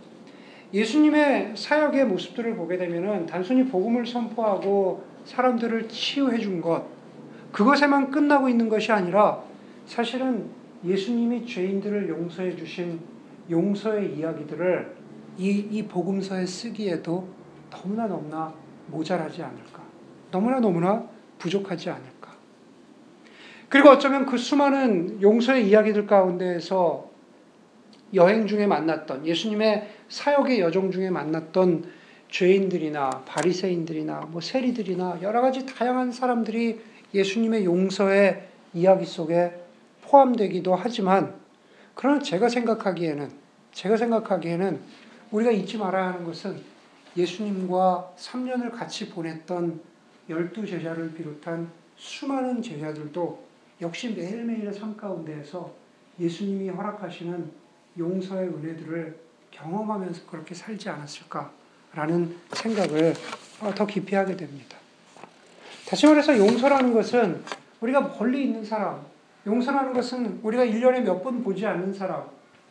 예수님의 0.74 1.54
사역의 1.56 2.06
모습들을 2.06 2.56
보게 2.56 2.78
되면은 2.78 3.26
단순히 3.26 3.66
복음을 3.66 4.06
선포하고 4.06 5.04
사람들을 5.26 5.88
치유해 5.90 6.38
준 6.38 6.62
것, 6.62 6.86
그것에만 7.52 8.12
끝나고 8.12 8.50
있는 8.50 8.70
것이 8.70 8.92
아니라 8.92 9.42
사실은 9.86 10.50
예수님이 10.86 11.46
죄인들을 11.46 12.08
용서해 12.08 12.56
주신 12.56 13.00
용서의 13.50 14.16
이야기들을 14.16 14.96
이, 15.38 15.50
이 15.72 15.88
복음서에 15.88 16.46
쓰기에도 16.46 17.28
너무나 17.70 18.08
너무나 18.08 18.54
모자라지 18.88 19.42
않을까. 19.42 19.82
너무나 20.32 20.60
너무나 20.60 21.04
부족하지 21.40 21.90
않을까. 21.90 22.34
그리고 23.68 23.90
어쩌면 23.90 24.26
그 24.26 24.38
수많은 24.38 25.22
용서의 25.22 25.68
이야기들 25.68 26.06
가운데에서 26.06 27.09
여행 28.14 28.48
중에 28.48 28.68
만났던 28.68 29.26
예수님의 29.26 29.90
사역의 30.10 30.60
여정 30.60 30.92
중에 30.92 31.10
만났던 31.10 31.86
죄인들이나 32.30 33.24
바리새인들이나 33.26 34.28
뭐 34.32 34.42
세리들이나 34.42 35.20
여러 35.22 35.42
가지 35.42 35.66
다양한 35.66 36.12
사람들이 36.12 36.80
예수님의 37.14 37.66
용서의 37.66 38.48
이야기 38.74 39.06
속에 39.06 39.54
포함되기도 40.04 40.76
하지만 40.76 41.36
그러나 41.96 42.22
제가 42.22 42.50
생각하기에는 42.50 43.30
제가 43.72 43.98
생각하기에는 43.98 44.80
우리가 45.32 45.52
잊지 45.52 45.78
말아야 45.78 46.14
하는 46.14 46.24
것은 46.24 46.60
예수님과 47.18 48.14
3년을 48.18 48.72
같이 48.72 49.10
보냈던 49.10 49.80
열두 50.30 50.66
제자를 50.66 51.14
비롯한 51.14 51.70
수많은 51.96 52.62
제자들도 52.62 53.44
역시 53.82 54.14
매일매일의 54.14 54.74
삶 54.74 54.96
가운데에서 54.96 55.74
예수님이 56.20 56.70
허락하시는 56.70 57.52
용서의 58.00 58.48
은혜들을 58.48 59.20
경험하면서 59.52 60.26
그렇게 60.30 60.56
살지 60.56 60.90
않았을까라는 60.90 62.36
생각을 62.54 63.14
더 63.76 63.86
깊이 63.86 64.16
하게 64.16 64.36
됩니다. 64.38 64.78
다시 65.88 66.08
말해서 66.08 66.38
용서라는 66.38 66.94
것은 66.94 67.44
우리가 67.82 68.16
멀리 68.18 68.46
있는 68.46 68.64
사람, 68.64 69.02
용서라는 69.46 69.94
것은 69.94 70.40
우리가 70.44 70.66
1년에 70.66 71.02
몇 71.02 71.22
번 71.24 71.44
보지 71.44 71.66
않는 71.66 71.94
사람, 71.94 72.24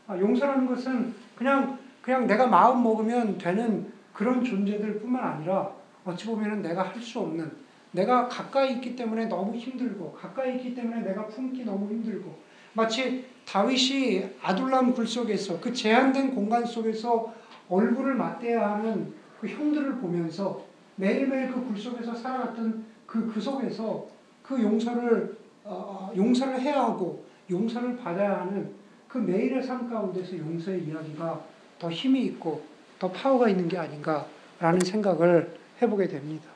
아, 0.07 0.19
용서라는 0.19 0.67
것은 0.67 1.15
그냥, 1.37 1.79
그냥 2.01 2.27
내가 2.27 2.47
마음 2.47 2.83
먹으면 2.83 3.37
되는 3.39 3.93
그런 4.13 4.43
존재들 4.45 4.99
뿐만 5.01 5.23
아니라 5.25 5.71
어찌 6.05 6.27
보면 6.27 6.63
내가 6.63 6.83
할 6.83 7.01
수 7.03 7.21
없는, 7.21 7.51
내가 7.93 8.29
가까이 8.29 8.75
있기 8.75 8.97
때문에 8.97 9.27
너무 9.27 9.57
힘들고, 9.57 10.13
가까이 10.13 10.57
있기 10.57 10.75
때문에 10.75 11.03
내가 11.03 11.27
품기 11.27 11.65
너무 11.65 11.91
힘들고, 11.91 12.39
마치 12.75 13.27
다윗이 13.51 14.29
아둘람 14.43 14.93
굴 14.93 15.07
속에서 15.07 15.59
그 15.59 15.73
제한된 15.73 16.35
공간 16.35 16.67
속에서 16.67 17.33
얼굴을 17.71 18.15
맞대야 18.15 18.73
하는 18.73 19.15
그 19.41 19.49
형들을 19.49 19.97
보면서 19.97 20.65
매일매일 20.97 21.51
그 21.51 21.65
굴 21.65 21.79
속에서 21.79 22.15
살아갔던 22.15 22.85
그, 23.07 23.33
그 23.33 23.41
속에서 23.41 24.07
그 24.43 24.61
용서를, 24.61 25.39
어, 25.65 26.11
어, 26.11 26.13
용서를 26.15 26.61
해야 26.61 26.83
하고 26.83 27.25
용서를 27.51 27.97
받아야 27.97 28.41
하는 28.41 28.71
그 29.09 29.17
매일의 29.17 29.63
삶 29.63 29.89
가운데서 29.89 30.37
용서의 30.37 30.85
이야기가 30.85 31.41
더 31.79 31.91
힘이 31.91 32.27
있고 32.27 32.63
더 32.99 33.11
파워가 33.11 33.49
있는 33.49 33.69
게 33.69 33.79
아닌가라는 33.79 34.81
생각을 34.85 35.57
해보게 35.81 36.09
됩니다. 36.09 36.51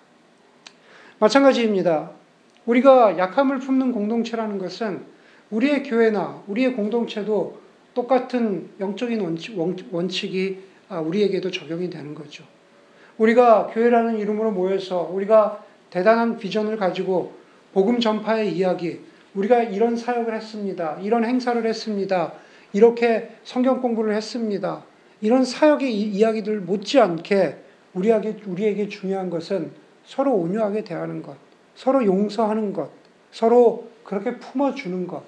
마찬가지입니다. 1.18 2.10
우리가 2.66 3.16
약함을 3.16 3.60
품는 3.60 3.92
공동체라는 3.92 4.58
것은 4.58 5.11
우리의 5.52 5.82
교회나 5.82 6.42
우리의 6.46 6.74
공동체도 6.74 7.60
똑같은 7.94 8.70
영적인 8.80 9.20
원칙, 9.92 10.34
이 10.34 10.58
아, 10.88 11.00
우리에게도 11.00 11.50
적용이 11.50 11.90
되는 11.90 12.14
거죠. 12.14 12.44
우리가 13.18 13.68
교회라는 13.68 14.18
이름으로 14.18 14.50
모여서 14.50 15.08
우리가 15.12 15.64
대단한 15.90 16.38
비전을 16.38 16.78
가지고 16.78 17.34
복음 17.74 18.00
전파의 18.00 18.54
이야기, 18.56 19.00
우리가 19.34 19.62
이런 19.62 19.96
사역을 19.96 20.34
했습니다. 20.34 20.98
이런 21.02 21.24
행사를 21.24 21.64
했습니다. 21.64 22.32
이렇게 22.72 23.36
성경 23.44 23.80
공부를 23.80 24.14
했습니다. 24.14 24.84
이런 25.20 25.44
사역의 25.44 25.94
이야기들 25.94 26.60
못지않게 26.60 27.56
우리에게, 27.94 28.36
우리에게 28.46 28.88
중요한 28.88 29.28
것은 29.28 29.70
서로 30.04 30.34
온유하게 30.34 30.84
대하는 30.84 31.22
것, 31.22 31.36
서로 31.74 32.04
용서하는 32.04 32.72
것, 32.72 32.90
서로 33.30 33.88
그렇게 34.04 34.38
품어주는 34.38 35.06
것, 35.06 35.22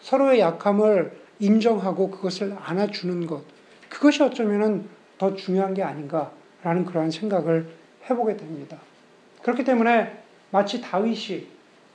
서로의 0.00 0.40
약함을 0.40 1.18
인정하고 1.38 2.10
그것을 2.10 2.56
안아주는 2.60 3.26
것, 3.26 3.42
그것이 3.88 4.22
어쩌면 4.22 4.88
더 5.18 5.34
중요한 5.34 5.74
게 5.74 5.82
아닌가라는 5.82 6.84
그러한 6.86 7.10
생각을 7.10 7.68
해보게 8.08 8.36
됩니다. 8.36 8.78
그렇기 9.42 9.64
때문에 9.64 10.22
마치 10.50 10.80
다윗이 10.80 11.46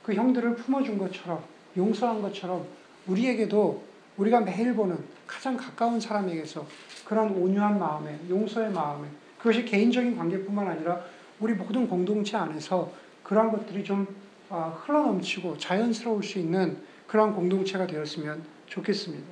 그 0.02 0.14
형들을 0.14 0.54
품어준 0.56 0.98
것처럼 0.98 1.42
용서한 1.76 2.22
것처럼 2.22 2.66
우리에게도 3.06 3.82
우리가 4.16 4.40
매일 4.40 4.74
보는 4.74 4.96
가장 5.26 5.56
가까운 5.56 6.00
사람에게서 6.00 6.66
그런 7.04 7.30
온유한 7.30 7.78
마음에 7.78 8.18
용서의 8.28 8.70
마음에 8.72 9.08
그것이 9.38 9.64
개인적인 9.64 10.16
관계뿐만 10.16 10.66
아니라 10.68 11.00
우리 11.38 11.54
모든 11.54 11.88
공동체 11.88 12.36
안에서 12.36 12.90
그러한 13.22 13.50
것들이 13.50 13.84
좀 13.84 14.06
아, 14.06 14.25
흘러넘치고 14.50 15.58
자연스러울 15.58 16.22
수 16.22 16.38
있는 16.38 16.78
그러한 17.06 17.34
공동체가 17.34 17.86
되었으면 17.86 18.42
좋겠습니다. 18.66 19.26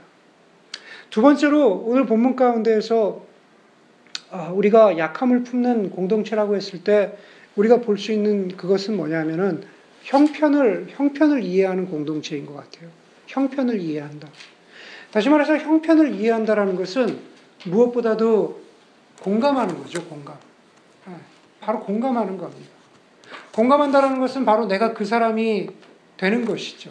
두 1.11 1.22
번째로 1.22 1.85
오늘 1.87 2.07
본문 2.07 2.37
가운데에서 2.37 3.24
아, 4.31 4.48
우리가 4.50 4.98
약함을 4.98 5.44
품는 5.44 5.90
공동체라고 5.90 6.57
했을 6.57 6.83
때 6.83 7.16
우리가 7.57 7.81
볼 7.81 7.96
수 7.98 8.11
있는 8.12 8.48
그것은 8.57 8.96
뭐냐면은 8.96 9.62
형편을 10.03 10.87
형편을 10.90 11.44
이해하는 11.44 11.88
공동체인 11.88 12.44
것 12.46 12.55
같아요. 12.55 12.90
형편을 13.29 13.81
이해한다. 13.81 14.29
다시 15.12 15.29
말해서 15.29 15.57
형편을 15.59 16.14
이해한다라는 16.14 16.74
것은 16.74 17.18
무엇보다도 17.66 18.61
공감하는 19.22 19.79
거죠, 19.79 20.05
공감. 20.07 20.37
네, 21.07 21.14
바로 21.61 21.81
공감하는 21.81 22.37
겁니다. 22.37 22.73
공감한다라는 23.54 24.18
것은 24.18 24.44
바로 24.44 24.66
내가 24.66 24.94
그 24.94 25.04
사람이 25.04 25.68
되는 26.16 26.44
것이죠. 26.44 26.90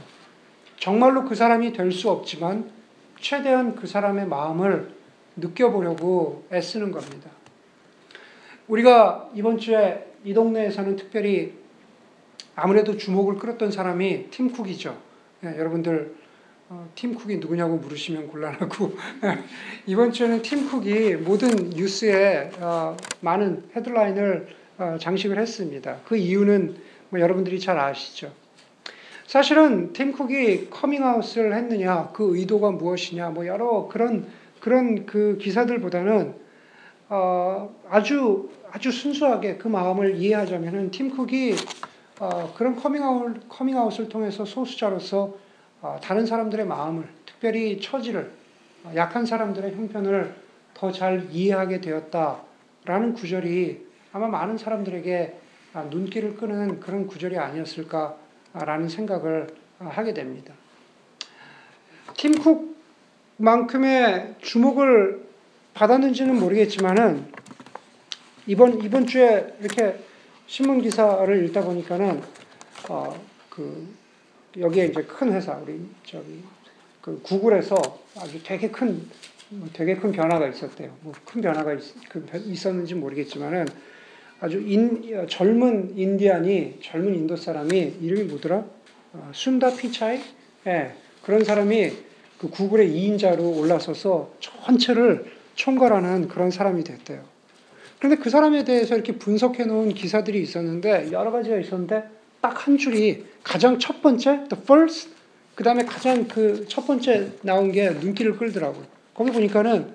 정말로 0.80 1.26
그 1.26 1.36
사람이 1.36 1.74
될 1.74 1.92
수 1.92 2.10
없지만 2.10 2.72
최대한 3.20 3.76
그 3.76 3.88
사람의 3.88 4.28
마음을 4.28 4.92
느껴보려고 5.36 6.46
애쓰는 6.52 6.92
겁니다. 6.92 7.30
우리가 8.68 9.30
이번 9.34 9.58
주에 9.58 10.08
이 10.24 10.34
동네에서는 10.34 10.96
특별히 10.96 11.54
아무래도 12.56 12.98
주목을 12.98 13.36
끌었던 13.38 13.72
사람이 13.72 14.30
팀 14.30 14.52
쿡이죠. 14.52 14.98
네, 15.42 15.58
여러분들 15.58 16.16
어, 16.70 16.90
팀 16.96 17.14
쿡이 17.14 17.38
누구냐고 17.38 17.76
물으시면 17.76 18.28
곤란하고 18.28 18.94
이번 19.86 20.12
주에는 20.12 20.42
팀 20.42 20.70
쿡이 20.70 21.16
모든 21.16 21.72
뉴스에 21.72 22.52
어, 22.60 22.96
많은 23.20 23.70
헤드라인을 23.76 24.48
어, 24.48 24.63
장식을 25.00 25.38
했습니다. 25.40 25.98
그 26.06 26.16
이유는 26.16 26.76
뭐 27.10 27.20
여러분들이 27.20 27.60
잘 27.60 27.78
아시죠. 27.80 28.32
사실은 29.26 29.94
팀 29.94 30.12
쿡이 30.12 30.70
커밍아웃을 30.70 31.54
했느냐, 31.56 32.10
그 32.14 32.36
의도가 32.38 32.72
무엇이냐, 32.72 33.30
뭐 33.30 33.48
여러 33.48 33.88
그런 33.88 34.28
그런 34.60 35.06
그 35.06 35.38
기사들보다는 35.42 36.36
어, 37.10 37.76
아주 37.90 38.50
아주 38.72 38.92
순수하게 38.92 39.58
그 39.58 39.68
마음을 39.68 40.16
이해하자면은 40.16 40.92
팀 40.92 41.16
쿡이 41.16 41.56
어, 42.20 42.54
그런 42.56 42.76
커밍아웃 42.76 43.50
커밍아웃을 43.50 44.10
통해서 44.10 44.46
소수자로서 44.46 45.36
어, 45.82 46.00
다른 46.02 46.26
사람들의 46.26 46.66
마음을, 46.66 47.04
특별히 47.26 47.82
처지를, 47.82 48.32
어, 48.86 48.94
약한 48.96 49.26
사람들의 49.26 49.76
형편을 49.76 50.34
더 50.74 50.92
잘 50.92 51.28
이해하게 51.32 51.82
되었다라는 51.82 53.14
구절이 53.14 53.93
아마 54.14 54.28
많은 54.28 54.58
사람들에게 54.58 55.40
아, 55.74 55.84
눈길을 55.84 56.36
끄는 56.36 56.80
그런 56.80 57.08
구절이 57.08 57.38
아니었을까라는 57.38 58.88
생각을 58.88 59.48
아, 59.80 59.86
하게 59.88 60.14
됩니다. 60.14 60.54
팀쿡만큼의 63.38 64.36
주목을 64.40 65.28
받았는지는 65.74 66.40
모르겠지만은 66.40 67.26
이번 68.46 68.82
이번 68.84 69.08
주에 69.08 69.56
이렇게 69.60 70.00
신문 70.46 70.82
기사를 70.82 71.46
읽다 71.46 71.62
보니까는 71.64 72.22
어 72.90 73.34
그 73.54 73.88
여기에 74.58 74.88
이제 74.88 75.04
큰 75.04 75.32
회사 75.32 75.54
우리 75.54 75.80
저기 76.04 76.44
그 77.02 77.22
구글에서 77.22 77.76
아주 78.18 78.42
되게 78.42 78.72
큰 78.72 79.08
되게 79.74 79.96
큰 79.96 80.12
변화가 80.12 80.48
있었대요. 80.48 80.98
뭐 81.02 81.14
큰 81.24 81.42
변화가 81.42 81.74
있, 81.74 82.10
그 82.10 82.26
있었는지 82.46 82.96
모르겠지만은 82.96 83.68
아주 84.44 84.60
인, 84.60 85.26
젊은 85.30 85.94
인디안이 85.96 86.80
젊은 86.84 87.16
인도 87.16 87.38
사람이 87.38 87.94
이름이 88.02 88.24
뭐더라? 88.24 88.66
어, 89.14 89.32
순다 89.34 89.74
피차이? 89.74 90.20
예, 90.68 90.92
그런 91.24 91.46
사람이 91.46 91.92
그 92.38 92.50
구글의 92.50 92.90
2인자로 92.90 93.58
올라서서 93.58 94.34
전체를 94.42 95.32
총괄하는 95.56 96.28
그런 96.28 96.52
사람이 96.52 96.84
됐대요. 96.84 97.24
그런데 98.00 98.22
그 98.22 98.30
사람에 98.30 98.66
대해서 98.66 98.96
이렇게 98.96 99.14
분석해 99.18 99.64
놓은 99.64 99.94
기사들이 99.94 100.42
있었는데 100.42 101.14
여러 101.14 101.32
가지가 101.32 101.58
있었는데 101.58 102.04
딱 102.42 102.68
한 102.68 102.78
줄이 102.78 103.24
가장 103.44 103.80
첫 103.80 104.02
번째, 104.02 104.44
the 104.50 104.62
first, 104.62 105.10
그 105.56 105.64
다음에 105.64 105.86
가장 105.86 106.28
그 106.28 106.66
첫 106.68 106.86
번째 106.86 107.32
나온 107.44 107.72
게 107.72 107.90
눈길을 107.92 108.36
끌더라고요. 108.36 108.84
거기 109.14 109.32
보니까는 109.32 109.94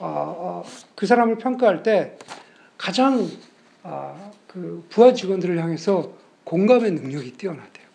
어, 0.00 0.04
어, 0.04 0.64
그 0.94 1.06
사람을 1.06 1.38
평가할 1.38 1.82
때 1.82 2.18
가장 2.76 3.26
어, 3.88 4.32
그 4.46 4.84
부하 4.90 5.12
직원들을 5.12 5.58
향해서 5.58 6.12
공감의 6.44 6.92
능력이 6.92 7.32
뛰어나대요. 7.32 7.86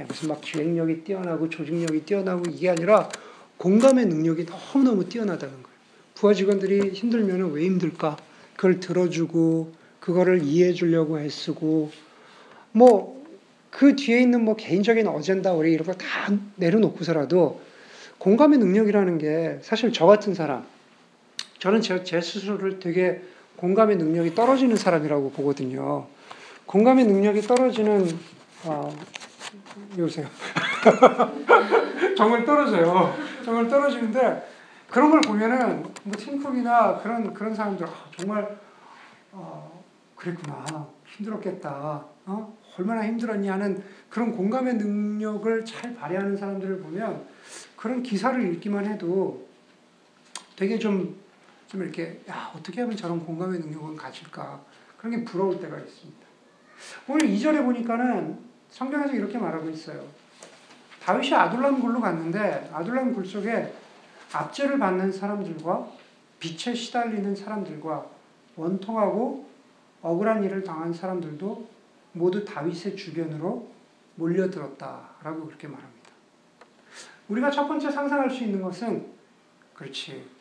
예, 0.00 0.04
무슨 0.04 0.28
막 0.28 0.40
기획력이 0.40 1.04
뛰어나고 1.04 1.48
조직력이 1.48 2.04
뛰어나고 2.04 2.44
이게 2.50 2.70
아니라 2.70 3.08
공감의 3.56 4.06
능력이 4.06 4.46
너무너무 4.46 5.08
뛰어나다는 5.08 5.54
거예요. 5.54 5.78
부하 6.14 6.34
직원들이 6.34 6.90
힘들면 6.90 7.52
왜 7.52 7.64
힘들까? 7.64 8.16
그걸 8.56 8.80
들어주고 8.80 9.72
그거를 10.00 10.42
이해해 10.42 10.72
주려고 10.72 11.20
애쓰고 11.20 11.90
뭐 12.72 13.18
그 13.70 13.94
뒤에 13.94 14.20
있는 14.20 14.44
뭐 14.44 14.56
개인적인 14.56 15.06
어젠다 15.06 15.52
우리 15.52 15.72
이런 15.72 15.86
거다 15.86 16.04
내려놓고서라도 16.56 17.60
공감의 18.18 18.58
능력이라는 18.58 19.18
게 19.18 19.58
사실 19.62 19.92
저 19.92 20.06
같은 20.06 20.34
사람 20.34 20.66
저는 21.58 21.80
제, 21.80 22.02
제 22.02 22.20
스스로를 22.20 22.80
되게 22.80 23.22
공감의 23.58 23.96
능력이 23.96 24.34
떨어지는 24.34 24.76
사람이라고 24.76 25.32
보거든요. 25.32 26.06
공감의 26.64 27.06
능력이 27.06 27.42
떨어지는 27.42 28.08
어, 28.64 28.96
여보세요. 29.98 30.26
정말 32.16 32.44
떨어져요. 32.44 33.14
정말 33.44 33.68
떨어지는데 33.68 34.46
그런 34.88 35.10
걸 35.10 35.20
보면은 35.22 35.82
뭐 36.04 36.16
팀쿡이나 36.16 36.98
그런 36.98 37.34
그런 37.34 37.54
사람들 37.54 37.84
아, 37.84 37.90
정말 38.16 38.58
어, 39.32 39.82
그랬구나 40.14 40.88
힘들었겠다. 41.16 42.04
어? 42.26 42.58
얼마나 42.78 43.04
힘들었냐 43.04 43.54
하는 43.54 43.82
그런 44.08 44.30
공감의 44.30 44.74
능력을 44.74 45.64
잘 45.64 45.96
발휘하는 45.96 46.36
사람들을 46.36 46.78
보면 46.80 47.26
그런 47.74 48.04
기사를 48.04 48.40
읽기만 48.54 48.86
해도 48.86 49.48
되게 50.54 50.78
좀, 50.78 51.16
좀 51.68 51.82
이렇게, 51.82 52.20
야, 52.28 52.50
어떻게 52.56 52.80
하면 52.80 52.96
저런 52.96 53.24
공감의 53.24 53.60
능력을 53.60 53.94
가질까. 53.94 54.60
그런 54.96 55.16
게 55.16 55.24
부러울 55.24 55.60
때가 55.60 55.78
있습니다. 55.78 56.26
오늘 57.08 57.28
2절에 57.28 57.62
보니까는 57.64 58.38
성경에서 58.70 59.14
이렇게 59.14 59.38
말하고 59.38 59.68
있어요. 59.70 60.04
다윗이 61.02 61.34
아둘람 61.34 61.80
굴로 61.80 62.00
갔는데 62.00 62.70
아둘람 62.72 63.14
굴 63.14 63.24
속에 63.24 63.72
압제를 64.32 64.78
받는 64.78 65.12
사람들과 65.12 65.88
빛에 66.40 66.74
시달리는 66.74 67.34
사람들과 67.34 68.06
원통하고 68.56 69.48
억울한 70.02 70.44
일을 70.44 70.62
당한 70.64 70.92
사람들도 70.92 71.68
모두 72.12 72.44
다윗의 72.44 72.96
주변으로 72.96 73.70
몰려들었다라고 74.16 75.46
그렇게 75.46 75.68
말합니다. 75.68 76.10
우리가 77.28 77.50
첫 77.50 77.68
번째 77.68 77.90
상상할 77.90 78.30
수 78.30 78.44
있는 78.44 78.60
것은 78.62 79.06
그렇지 79.74 80.37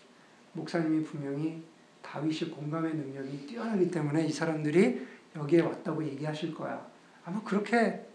목사님이 0.57 1.03
분명히 1.03 1.63
다윗이 2.01 2.51
공감의 2.51 2.95
능력이 2.95 3.47
뛰어나기 3.47 3.89
때문에 3.89 4.25
이 4.25 4.31
사람들이 4.31 5.07
여기에 5.35 5.61
왔다고 5.61 6.03
얘기하실 6.03 6.53
거야. 6.53 6.85
아마 7.25 7.41
그렇게 7.43 8.05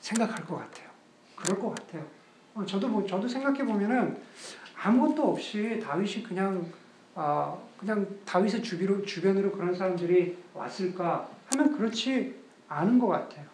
생각할 0.00 0.46
것 0.46 0.56
같아요. 0.56 0.88
그럴 1.36 1.58
것 1.58 1.74
같아요. 1.74 2.06
어, 2.54 2.64
저도 2.64 2.88
뭐, 2.88 3.06
저도 3.06 3.28
생각해 3.28 3.64
보면은 3.64 4.16
아무것도 4.80 5.30
없이 5.30 5.80
다윗이 5.82 6.22
그냥 6.22 6.66
아 7.14 7.56
그냥 7.76 8.06
다윗의 8.24 8.62
주비로, 8.62 9.02
주변으로 9.04 9.50
그런 9.50 9.74
사람들이 9.74 10.38
왔을까 10.54 11.28
하면 11.50 11.76
그렇지 11.76 12.36
않은 12.68 12.98
것 12.98 13.08
같아요. 13.08 13.46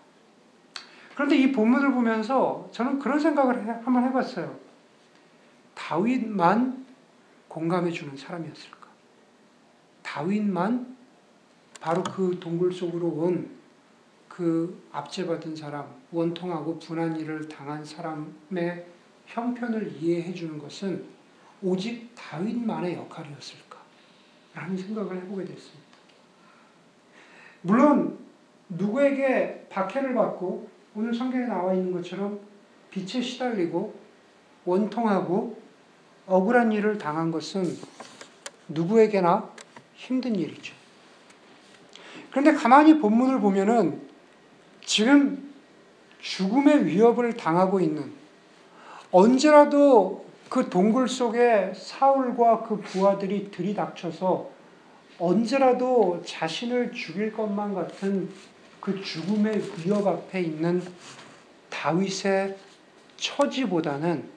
그런데 1.15 1.37
이 1.37 1.53
본문을 1.53 1.93
보면서 1.93 2.69
저는 2.73 2.99
그런 2.99 3.19
생각을 3.19 3.65
해, 3.65 3.71
한번 3.71 4.05
해봤어요. 4.05 4.55
다윗만 5.75 6.84
공감해 7.55 7.91
주는 7.91 8.17
사람이었을까? 8.17 8.89
다윗만 10.03 10.97
바로 11.81 12.03
그 12.03 12.39
동굴 12.41 12.73
속으로 12.73 13.09
온 13.09 13.65
그 14.35 14.83
압제받은 14.91 15.55
사람, 15.55 15.87
원통하고 16.11 16.81
분한 16.81 17.21
일을 17.21 17.47
당한 17.47 17.85
사람의 17.85 18.85
형편을 19.27 19.93
이해해 19.93 20.35
주는 20.35 20.59
것은 20.59 21.05
오직 21.63 22.11
다윗만의 22.17 22.97
역할이었을까? 22.97 23.79
라는 24.53 24.77
생각을 24.77 25.19
해보게 25.19 25.45
됐습니다. 25.45 25.85
물론, 27.63 28.19
누구에게 28.69 29.69
박해를 29.71 30.15
받고 30.15 30.69
오늘 30.97 31.15
성경에 31.15 31.47
나와 31.47 31.73
있는 31.73 31.93
것처럼 31.93 32.41
빛에 32.91 33.21
시달리고 33.23 33.95
원통하고 34.65 35.63
억울한 36.27 36.73
일을 36.73 36.99
당한 36.99 37.31
것은 37.31 37.77
누구에게나 38.69 39.51
힘든 39.95 40.35
일이죠. 40.37 40.75
그런데 42.31 42.53
가만히 42.53 42.99
본문을 42.99 43.41
보면은 43.41 44.03
지금 44.85 45.53
죽음의 46.21 46.87
위협을 46.87 47.35
당하고 47.35 47.81
있는 47.81 48.13
언제라도 49.11 50.25
그 50.49 50.69
동굴 50.69 51.09
속에 51.09 51.73
사울과 51.75 52.63
그 52.63 52.81
부하들이 52.81 53.51
들이닥쳐서 53.51 54.51
언제라도 55.19 56.23
자신을 56.25 56.93
죽일 56.93 57.33
것만 57.33 57.75
같은 57.75 58.29
그 58.81 59.01
죽음의 59.01 59.63
위협 59.79 60.07
앞에 60.07 60.41
있는 60.41 60.83
다윗의 61.71 62.57
처지보다는 63.17 64.29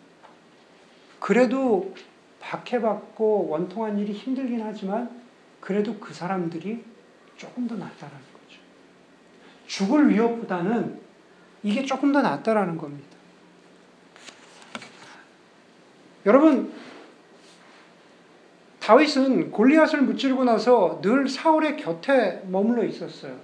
그래도 1.19 1.93
박해받고 2.39 3.47
원통한 3.49 3.99
일이 3.99 4.13
힘들긴 4.13 4.61
하지만 4.61 5.09
그래도 5.59 5.95
그 5.99 6.13
사람들이 6.13 6.83
조금 7.35 7.67
더 7.67 7.75
낫다라는 7.75 8.19
거죠. 8.33 8.61
죽을 9.67 10.09
위협보다는 10.09 10.99
이게 11.63 11.83
조금 11.83 12.11
더 12.11 12.21
낫다라는 12.21 12.77
겁니다. 12.77 13.17
여러분, 16.25 16.73
다윗은 18.79 19.51
골리앗을 19.51 20.01
무찌르고 20.01 20.45
나서 20.45 21.01
늘 21.01 21.27
사울의 21.27 21.77
곁에 21.77 22.43
머물러 22.47 22.85
있었어요. 22.85 23.37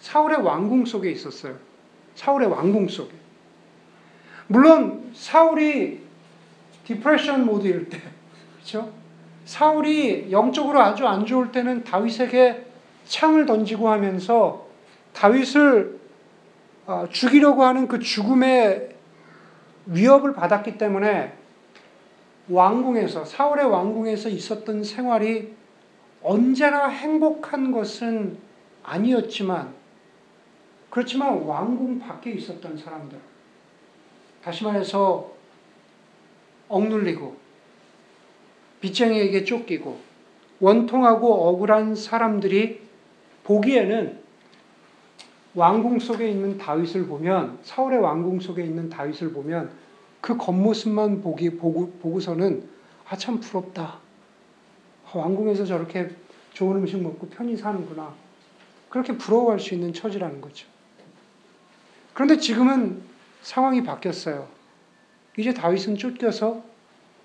사울의 0.00 0.42
왕궁 0.42 0.86
속에 0.86 1.10
있었어요. 1.10 1.56
사울의 2.14 2.48
왕궁 2.48 2.88
속에. 2.88 3.12
물론 4.46 5.10
사울이 5.14 6.07
디프레션 6.88 7.44
모드일 7.44 7.90
때, 7.90 8.00
그렇죠? 8.54 8.90
사울이 9.44 10.32
영적으로 10.32 10.80
아주 10.80 11.06
안 11.06 11.26
좋을 11.26 11.52
때는 11.52 11.84
다윗에게 11.84 12.64
창을 13.04 13.44
던지고 13.44 13.90
하면서 13.90 14.66
다윗을 15.12 15.98
어, 16.86 17.06
죽이려고 17.10 17.62
하는 17.64 17.88
그 17.88 17.98
죽음의 17.98 18.96
위협을 19.84 20.32
받았기 20.32 20.78
때문에 20.78 21.34
왕궁에서 22.48 23.26
사울의 23.26 23.66
왕궁에서 23.66 24.30
있었던 24.30 24.82
생활이 24.82 25.54
언제나 26.22 26.88
행복한 26.88 27.70
것은 27.70 28.38
아니었지만 28.82 29.74
그렇지만 30.88 31.42
왕궁 31.42 31.98
밖에 31.98 32.30
있었던 32.30 32.78
사람들, 32.78 33.18
다시 34.42 34.64
말해서 34.64 35.37
억눌리고 36.68 37.36
빚쟁이에게 38.80 39.44
쫓기고 39.44 39.98
원통하고 40.60 41.48
억울한 41.48 41.94
사람들이 41.94 42.80
보기에는 43.44 44.18
왕궁 45.54 45.98
속에 45.98 46.28
있는 46.28 46.58
다윗을 46.58 47.06
보면 47.06 47.58
사울의 47.62 48.00
왕궁 48.00 48.40
속에 48.40 48.64
있는 48.64 48.88
다윗을 48.88 49.32
보면 49.32 49.70
그 50.20 50.36
겉모습만 50.36 51.22
보기 51.22 51.56
보고, 51.56 51.90
보고서는 52.02 52.68
아 53.08 53.16
참 53.16 53.40
부럽다. 53.40 54.00
왕궁에서 55.14 55.64
저렇게 55.64 56.10
좋은 56.52 56.76
음식 56.76 57.00
먹고 57.00 57.28
편히 57.28 57.56
사는구나. 57.56 58.14
그렇게 58.90 59.16
부러워할 59.16 59.58
수 59.58 59.74
있는 59.74 59.92
처지라는 59.92 60.40
거죠. 60.40 60.66
그런데 62.12 62.36
지금은 62.36 63.00
상황이 63.42 63.82
바뀌었어요. 63.82 64.57
이제 65.38 65.54
다윗은 65.54 65.96
쫓겨서 65.96 66.64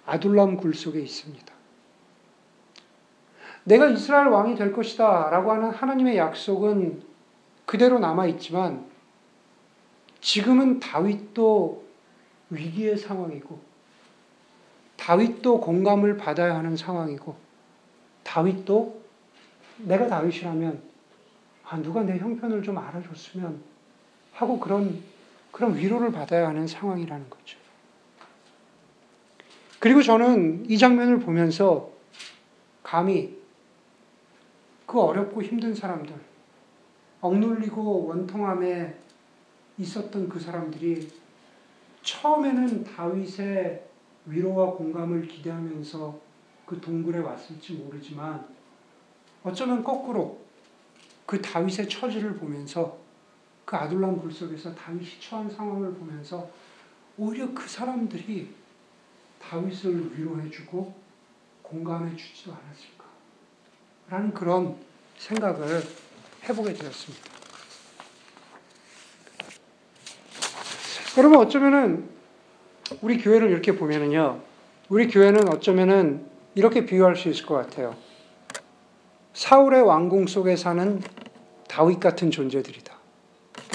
아둘람 0.05 0.57
굴 0.57 0.75
속에 0.75 1.01
있습니다. 1.01 1.51
내가 3.63 3.87
이스라엘 3.87 4.27
왕이 4.27 4.55
될 4.55 4.71
것이다 4.71 5.31
라고 5.31 5.51
하는 5.51 5.71
하나님의 5.71 6.17
약속은 6.17 7.01
그대로 7.65 7.97
남아있지만 7.97 8.85
지금은 10.21 10.79
다윗도 10.79 11.83
위기의 12.51 12.97
상황이고 12.97 13.59
다윗도 14.95 15.59
공감을 15.59 16.17
받아야 16.17 16.55
하는 16.55 16.77
상황이고 16.77 17.35
다윗도 18.21 19.01
내가 19.79 20.05
다윗이라면 20.07 20.81
아, 21.65 21.77
누가 21.77 22.03
내 22.03 22.19
형편을 22.19 22.61
좀 22.61 22.77
알아줬으면 22.77 23.59
하고 24.33 24.59
그런, 24.59 25.01
그런 25.51 25.75
위로를 25.75 26.11
받아야 26.11 26.47
하는 26.49 26.67
상황이라는 26.67 27.29
거죠. 27.29 27.62
그리고 29.83 30.01
저는 30.01 30.63
이 30.69 30.77
장면을 30.77 31.19
보면서 31.19 31.91
감히 32.83 33.37
그 34.85 34.97
어렵고 34.97 35.43
힘든 35.43 35.75
사람들, 35.75 36.15
억눌리고 37.19 38.05
원통함에 38.05 38.97
있었던 39.77 40.29
그 40.29 40.39
사람들이 40.39 41.11
처음에는 42.01 42.85
다윗의 42.85 43.83
위로와 44.27 44.71
공감을 44.71 45.27
기대하면서 45.27 46.17
그 46.65 46.79
동굴에 46.79 47.19
왔을지 47.19 47.73
모르지만 47.73 48.47
어쩌면 49.43 49.83
거꾸로 49.83 50.39
그 51.25 51.41
다윗의 51.41 51.89
처지를 51.89 52.37
보면서 52.37 52.99
그 53.65 53.75
아둘람 53.75 54.17
굴 54.21 54.31
속에서 54.31 54.73
다윗이 54.73 55.19
처한 55.19 55.49
상황을 55.49 55.93
보면서 55.93 56.49
오히려 57.17 57.53
그 57.53 57.67
사람들이 57.67 58.62
다윗을 59.49 60.17
위로해주고 60.17 60.93
공감해주지도 61.61 62.51
않았을까? 62.51 63.03
라는 64.09 64.33
그런 64.33 64.75
생각을 65.17 65.81
해보게 66.47 66.73
되었습니다. 66.73 67.23
그러면 71.15 71.39
어쩌면은 71.39 72.09
우리 73.01 73.17
교회를 73.17 73.49
이렇게 73.49 73.75
보면은요, 73.75 74.41
우리 74.89 75.07
교회는 75.07 75.47
어쩌면은 75.47 76.25
이렇게 76.55 76.85
비유할 76.85 77.15
수 77.15 77.29
있을 77.29 77.45
것 77.45 77.55
같아요. 77.55 77.95
사울의 79.33 79.81
왕궁 79.83 80.27
속에 80.27 80.55
사는 80.55 81.01
다윗 81.67 81.99
같은 81.99 82.29
존재들이다. 82.29 82.93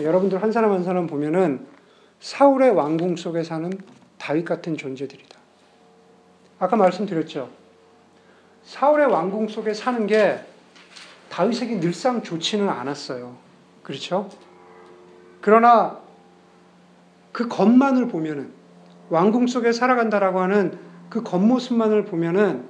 여러분들 0.03 0.43
한 0.43 0.53
사람 0.53 0.73
한 0.73 0.85
사람 0.85 1.07
보면은 1.07 1.67
사울의 2.21 2.71
왕궁 2.71 3.17
속에 3.17 3.43
사는 3.43 3.71
다윗 4.19 4.45
같은 4.45 4.77
존재들이다. 4.77 5.38
아까 6.59 6.77
말씀드렸죠. 6.77 7.49
사울의 8.65 9.07
왕궁 9.07 9.49
속에 9.49 9.73
사는 9.73 10.07
게 10.07 10.41
다윗에게 11.31 11.81
늘상 11.81 12.23
좋지는 12.23 12.69
않았어요. 12.69 13.37
그렇죠? 13.83 14.29
그러나 15.41 16.01
그 17.33 17.49
겉만을 17.49 18.09
보면은 18.09 18.51
왕궁 19.11 19.47
속에 19.47 19.73
살아간다라고 19.73 20.41
하는 20.41 20.79
그 21.09 21.23
겉모습만을 21.23 22.05
보면은 22.05 22.69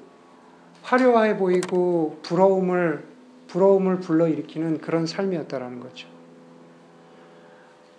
화려해 0.83 1.37
보이고 1.37 2.21
부러움을 2.23 3.05
부러움을 3.49 4.01
불러일으키는 4.01 4.81
그런 4.81 5.07
삶이었다라는 5.07 5.81
거죠. 5.81 6.07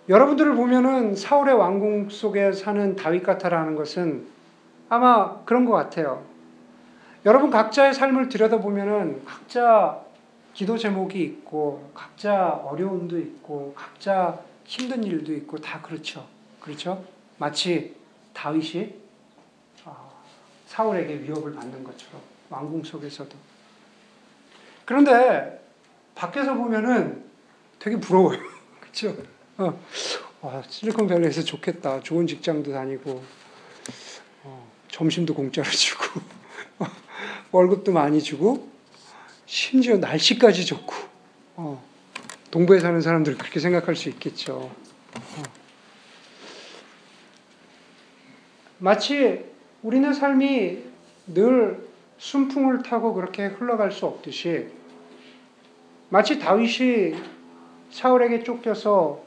여러분들을 0.08 0.54
보면은 0.54 1.14
사울의 1.14 1.54
왕궁 1.54 2.08
속에 2.08 2.52
사는 2.52 2.96
다윗 2.96 3.22
같아라는 3.22 3.74
것은 3.74 4.26
아마 4.90 5.42
그런 5.44 5.64
것 5.64 5.72
같아요. 5.72 6.26
여러분 7.24 7.50
각자의 7.50 7.94
삶을 7.94 8.28
들여다보면은 8.28 9.24
각자 9.24 10.00
기도 10.52 10.76
제목이 10.76 11.22
있고 11.22 11.90
각자 11.94 12.48
어려움도 12.64 13.18
있고 13.18 13.72
각자 13.76 14.40
힘든 14.64 15.04
일도 15.04 15.32
있고 15.34 15.58
다 15.58 15.80
그렇죠. 15.80 16.26
그렇죠? 16.60 17.04
마치 17.38 17.94
다윗이 18.34 18.94
어, 19.84 20.12
사울에게 20.66 21.20
위협을 21.20 21.54
받는 21.54 21.84
것처럼 21.84 22.20
왕궁 22.50 22.82
속에서도. 22.82 23.30
그런데 24.84 25.64
밖에서 26.16 26.54
보면은 26.54 27.24
되게 27.78 27.98
부러워요. 27.98 28.38
그렇죠? 28.80 29.14
어, 29.58 29.78
와, 30.40 30.62
실리콘밸리에서 30.68 31.42
좋겠다. 31.42 32.00
좋은 32.00 32.26
직장도 32.26 32.72
다니고 32.72 33.10
어, 33.12 33.22
점심도 35.00 35.32
공짜로 35.32 35.66
주고 35.70 36.20
월급도 37.52 37.90
많이 37.90 38.22
주고 38.22 38.68
심지어 39.46 39.96
날씨까지 39.96 40.66
좋고 40.66 40.94
어, 41.56 41.82
동부에 42.50 42.80
사는 42.80 43.00
사람들 43.00 43.38
그렇게 43.38 43.60
생각할 43.60 43.96
수 43.96 44.10
있겠죠. 44.10 44.70
어. 45.16 45.42
마치 48.76 49.46
우리는 49.82 50.12
삶이 50.12 50.84
늘 51.28 51.88
순풍을 52.18 52.82
타고 52.82 53.14
그렇게 53.14 53.46
흘러갈 53.46 53.92
수 53.92 54.04
없듯이 54.04 54.66
마치 56.10 56.38
다윗이 56.38 57.14
사울에게 57.90 58.42
쫓겨서 58.42 59.22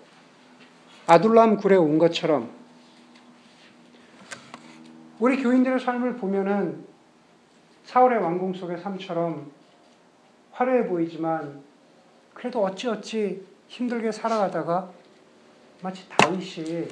아둘람 1.08 1.58
굴에 1.58 1.78
온 1.78 1.98
것처럼 1.98 2.63
우리 5.24 5.42
교인들의 5.42 5.80
삶을 5.80 6.18
보면은 6.18 6.86
사울의 7.86 8.22
왕궁 8.22 8.56
속의 8.56 8.78
삶처럼 8.82 9.50
화려해 10.52 10.86
보이지만 10.86 11.64
그래도 12.34 12.62
어찌어찌 12.66 13.42
힘들게 13.70 14.12
살아가다가 14.12 14.92
마치 15.82 16.10
다윗이 16.10 16.90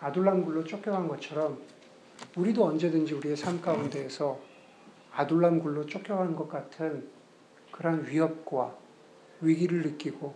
아둘람 0.00 0.44
굴로 0.44 0.64
쫓겨간 0.64 1.06
것처럼 1.06 1.62
우리도 2.34 2.64
언제든지 2.64 3.14
우리의 3.14 3.36
삶 3.36 3.60
가운데에서 3.60 4.36
아둘람 5.12 5.60
굴로 5.60 5.86
쫓겨간 5.86 6.34
것 6.34 6.48
같은 6.48 7.08
그러한 7.70 8.04
위협과 8.08 8.74
위기를 9.42 9.82
느끼고 9.82 10.34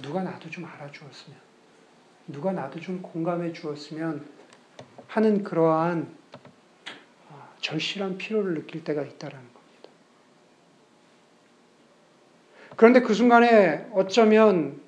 누가 0.00 0.22
나도 0.22 0.48
좀 0.48 0.64
알아주었으면, 0.64 1.38
누가 2.28 2.52
나도 2.52 2.80
좀 2.80 3.02
공감해 3.02 3.52
주었으면 3.52 4.26
하는 5.08 5.42
그러한 5.42 6.08
아, 7.30 7.48
절실한 7.60 8.18
필요를 8.18 8.54
느낄 8.54 8.84
때가 8.84 9.02
있다라는 9.02 9.44
겁니다. 9.44 9.90
그런데 12.76 13.00
그 13.00 13.14
순간에 13.14 13.86
어쩌면 13.92 14.80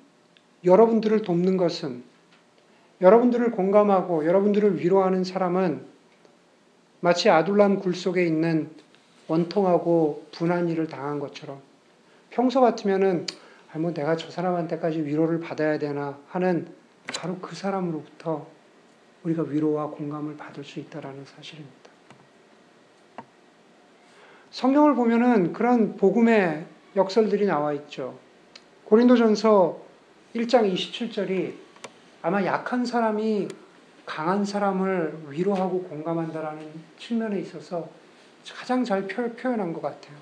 여러분들을 0.63 1.21
돕는 1.21 1.57
것은 1.57 2.03
여러분들을 3.01 3.51
공감하고 3.51 4.25
여러분들을 4.25 4.79
위로하는 4.79 5.23
사람은 5.23 5.85
마치 6.99 7.29
아둘람 7.29 7.79
굴 7.79 7.95
속에 7.95 8.25
있는 8.25 8.69
원통하고 9.27 10.27
분한 10.33 10.67
일을 10.69 10.87
당한 10.87 11.19
것처럼 11.19 11.61
평소 12.29 12.61
같으면은 12.61 13.25
아, 13.71 13.77
뭐 13.77 13.93
내가 13.93 14.17
저 14.17 14.29
사람한테까지 14.31 15.03
위로를 15.05 15.39
받아야 15.39 15.77
되나 15.77 16.17
하는 16.27 16.67
바로 17.15 17.37
그 17.37 17.55
사람으로부터 17.55 18.47
우리가 19.23 19.43
위로와 19.43 19.87
공감을 19.87 20.37
받을 20.37 20.63
수 20.63 20.79
있다라는 20.79 21.25
사실입니다. 21.25 21.89
성경을 24.51 24.95
보면은 24.95 25.53
그런 25.53 25.95
복음의 25.97 26.65
역설들이 26.95 27.45
나와 27.45 27.73
있죠. 27.73 28.17
고린도전서 28.85 29.79
1장 30.35 30.73
27절이 30.73 31.53
아마 32.21 32.43
약한 32.45 32.85
사람이 32.85 33.47
강한 34.05 34.43
사람을 34.43 35.25
위로하고 35.29 35.83
공감한다라는 35.83 36.67
측면에 36.97 37.39
있어서 37.41 37.87
가장 38.55 38.83
잘 38.83 39.07
표현한 39.07 39.73
것 39.73 39.81
같아요. 39.81 40.17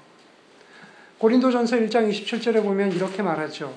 고린도전서 1.19 1.77
1장 1.77 2.09
27절에 2.09 2.61
보면 2.61 2.91
이렇게 2.91 3.23
말하죠. 3.23 3.73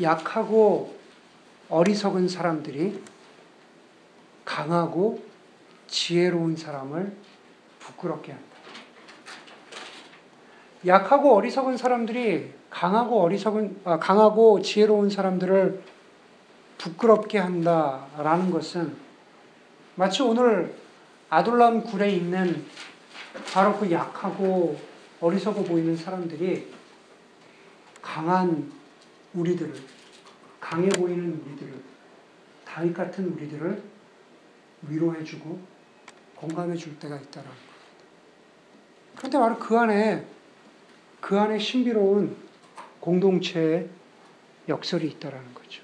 약하고 0.00 0.96
어리석은 1.68 2.28
사람들이 2.28 3.00
강하고 4.44 5.22
지혜로운 5.86 6.56
사람을 6.56 7.16
부끄럽게 7.78 8.32
한다. 8.32 8.46
약하고 10.86 11.34
어리석은 11.36 11.76
사람들이 11.76 12.52
강하고 12.68 13.22
어리석은 13.22 13.80
아, 13.84 13.98
강하고 13.98 14.60
지혜로운 14.60 15.08
사람들을 15.08 15.82
부끄럽게 16.78 17.38
한다라는 17.38 18.50
것은 18.50 18.94
마치 19.94 20.22
오늘 20.22 20.74
아둘람 21.30 21.84
굴에 21.84 22.10
있는 22.10 22.66
바로 23.52 23.76
그 23.78 23.90
약하고 23.90 24.78
어리석어 25.20 25.62
보이는 25.62 25.96
사람들이 25.96 26.72
강한 28.02 28.70
우리들을 29.32 29.74
강해 30.60 30.88
보이는 30.90 31.40
우리들을 31.46 31.72
다윗 32.64 32.92
같은 32.92 33.32
우리들을 33.32 33.93
위로해주고 34.88 35.58
공감해 36.36 36.76
줄 36.76 36.98
때가 36.98 37.16
있다라는 37.16 37.50
겁니다. 37.50 37.74
그런데 39.16 39.38
바로 39.38 39.58
그 39.58 39.78
안에 39.78 40.24
그 41.20 41.38
안에 41.38 41.58
신비로운 41.58 42.36
공동체의 43.00 43.88
역설이 44.68 45.06
있다라는 45.08 45.54
거죠. 45.54 45.82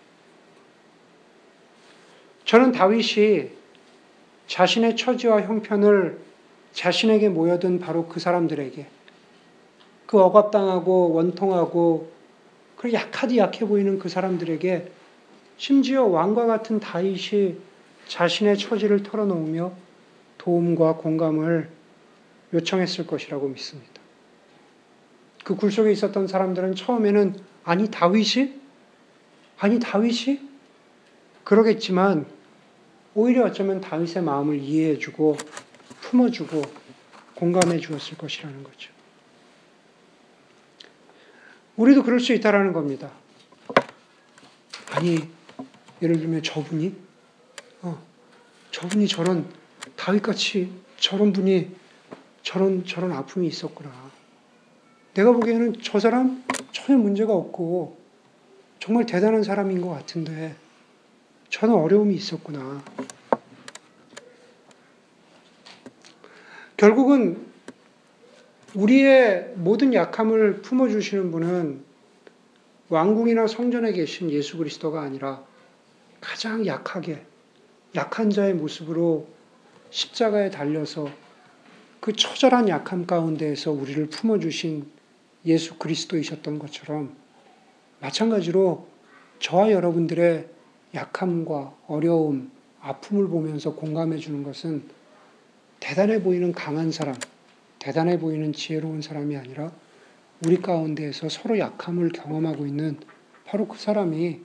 저는 2.45 2.73
다윗이 2.73 3.51
자신의 4.47 4.97
처지와 4.97 5.43
형편을 5.43 6.19
자신에게 6.73 7.29
모여든 7.29 7.79
바로 7.79 8.07
그 8.09 8.21
사람들에게 8.21 8.87
그 10.07 10.19
억압당하고 10.21 11.13
원통하고 11.13 12.11
그 12.77 12.93
약하디 12.93 13.39
약해 13.39 13.67
보이는 13.67 13.99
그 13.99 14.09
사람들에게 14.09 14.91
심지어 15.57 16.05
왕과 16.05 16.47
같은 16.47 16.81
다윗이 16.81 17.59
자신의 18.11 18.59
처지를 18.59 19.05
털어놓으며 19.05 19.73
도움과 20.37 20.97
공감을 20.97 21.71
요청했을 22.53 23.07
것이라고 23.07 23.49
믿습니다. 23.49 24.01
그 25.45 25.55
굴 25.55 25.71
속에 25.71 25.93
있었던 25.93 26.27
사람들은 26.27 26.75
처음에는 26.75 27.37
아니 27.63 27.89
다윗이 27.89 28.61
아니 29.59 29.79
다윗이 29.79 30.41
그러겠지만 31.45 32.27
오히려 33.15 33.45
어쩌면 33.47 33.81
다윗의 33.81 34.25
마음을 34.25 34.59
이해해주고 34.59 35.37
품어주고 36.01 36.63
공감해 37.37 37.79
주었을 37.79 38.19
것이라는 38.19 38.65
거죠. 38.65 38.91
우리도 41.77 42.03
그럴 42.03 42.19
수 42.19 42.33
있다라는 42.33 42.73
겁니다. 42.73 43.13
아니 44.91 45.21
예를 46.03 46.19
들면 46.19 46.43
저분이 46.43 46.89
어, 46.89 47.10
저분이 48.71 49.09
저런 49.09 49.47
다윗같이 49.97 50.73
저런 50.99 51.33
분이 51.33 51.71
저런 52.43 52.85
저런 52.85 53.13
아픔이 53.13 53.47
있었구나. 53.47 53.91
내가 55.15 55.33
보기에는 55.33 55.75
저 55.83 55.99
사람 55.99 56.45
전혀 56.73 56.99
문제가 56.99 57.33
없고 57.33 57.99
정말 58.79 59.07
대단한 59.07 59.43
사람인 59.43 59.81
것 59.81 59.91
같은데 59.91 60.55
저는 61.51 61.75
어려움이 61.75 62.15
있었구나. 62.15 62.83
결국은 66.77 67.47
우리의 68.75 69.53
모든 69.57 69.93
약함을 69.93 70.63
품어주시는 70.63 71.31
분은 71.31 71.85
왕궁이나 72.89 73.47
성전에 73.47 73.93
계신 73.93 74.31
예수 74.31 74.57
그리스도가 74.57 75.03
아니라 75.03 75.45
가장 76.21 76.65
약하게, 76.67 77.25
약한 77.97 78.31
자의 78.31 78.55
모습으로 78.55 79.27
십자가에 79.91 80.51
달려서 80.51 81.09
그 82.01 82.13
처절한 82.13 82.69
약함 82.69 83.07
가운데에서 83.07 83.73
우리를 83.73 84.07
품어주신 84.09 84.87
예수 85.47 85.77
그리스도이셨던 85.77 86.59
것처럼 86.59 87.15
마찬가지로 88.01 88.87
저와 89.41 89.73
여러분들의 89.73 90.49
약함과 90.95 91.77
어려움, 91.87 92.51
아픔을 92.81 93.29
보면서 93.29 93.75
공감해 93.75 94.19
주는 94.19 94.43
것은 94.43 94.85
대단해 95.81 96.23
보이는 96.23 96.53
강한 96.53 96.93
사람, 96.93 97.15
대단해 97.79 98.19
보이는 98.19 98.53
지혜로운 98.53 99.03
사람이 99.03 99.37
아니라 99.37 99.73
우리 100.47 100.61
가운데에서 100.61 101.29
서로 101.29 101.59
약함을 101.59 102.11
경험하고 102.11 102.67
있는 102.67 102.99
바로 103.45 103.67
그 103.67 103.79
사람이 103.79 104.41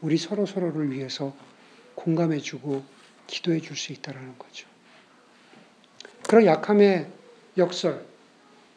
우리 0.00 0.16
서로 0.16 0.46
서로를 0.46 0.90
위해서 0.90 1.34
공감해 2.04 2.38
주고 2.38 2.84
기도해 3.26 3.60
줄 3.60 3.76
수 3.76 3.92
있다는 3.92 4.38
거죠. 4.38 4.66
그런 6.28 6.44
약함의 6.44 7.06
역설, 7.56 8.04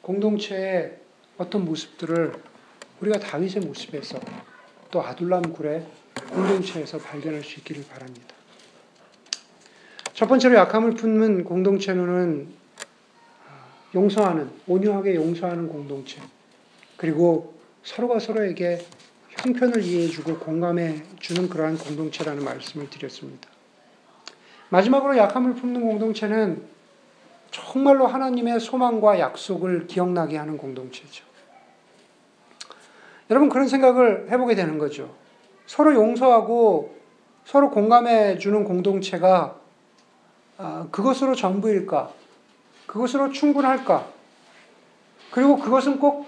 공동체의 0.02 0.98
어떤 1.38 1.66
모습들을 1.66 2.34
우리가 3.02 3.20
다윗의 3.20 3.63
모습에서 3.63 4.20
또 4.92 5.04
아둘람 5.04 5.54
굴의 5.54 5.86
공동체에서 6.30 7.00
발견할 7.00 7.44
수 7.44 7.60
있기를 7.60 7.86
바랍니다. 7.88 8.34
첫 10.13 10.28
번째로 10.28 10.56
약함을 10.56 10.96
품는 10.96 11.44
공동체는 11.44 12.48
용서하는, 13.94 14.50
온유하게 14.68 15.16
용서하는 15.16 15.68
공동체. 15.68 16.22
그리고 16.96 17.60
서로가 17.84 18.20
서로에게 18.20 18.86
형편을 19.38 19.82
이해해주고 19.84 20.39
공감해 20.39 21.04
주는 21.19 21.47
그러한 21.47 21.78
공동체라는 21.78 22.43
말씀을 22.43 22.89
드렸습니다. 22.89 23.47
마지막으로 24.69 25.17
약함을 25.17 25.54
품는 25.56 25.82
공동체는 25.82 26.63
정말로 27.52 28.08
하나님의 28.08 28.60
소망과 28.60 29.19
약속을 29.19 29.88
기억나게 29.88 30.38
하는 30.38 30.58
공동체죠. 30.58 31.26
여러분 33.30 33.50
그런 33.50 33.67
생각을 33.67 34.28
해보게 34.32 34.56
되는 34.56 34.78
거죠. 34.78 35.13
서로 35.65 35.93
용서하고 35.93 36.97
서로 37.45 37.69
공감해 37.71 38.38
주는 38.39 38.63
공동체가 38.63 39.60
아, 40.58 40.88
그것으로 40.91 41.36
전부일까? 41.36 42.12
그것으로 42.88 43.32
충분할까? 43.32 44.08
그리고 45.32 45.58
그것은 45.58 46.00
꼭 46.00 46.27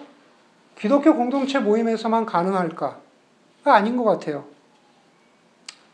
기독교 0.80 1.14
공동체 1.14 1.60
모임에서만 1.60 2.26
가능할까? 2.26 3.02
아닌 3.66 3.98
것 3.98 4.06
같아요. 4.06 4.46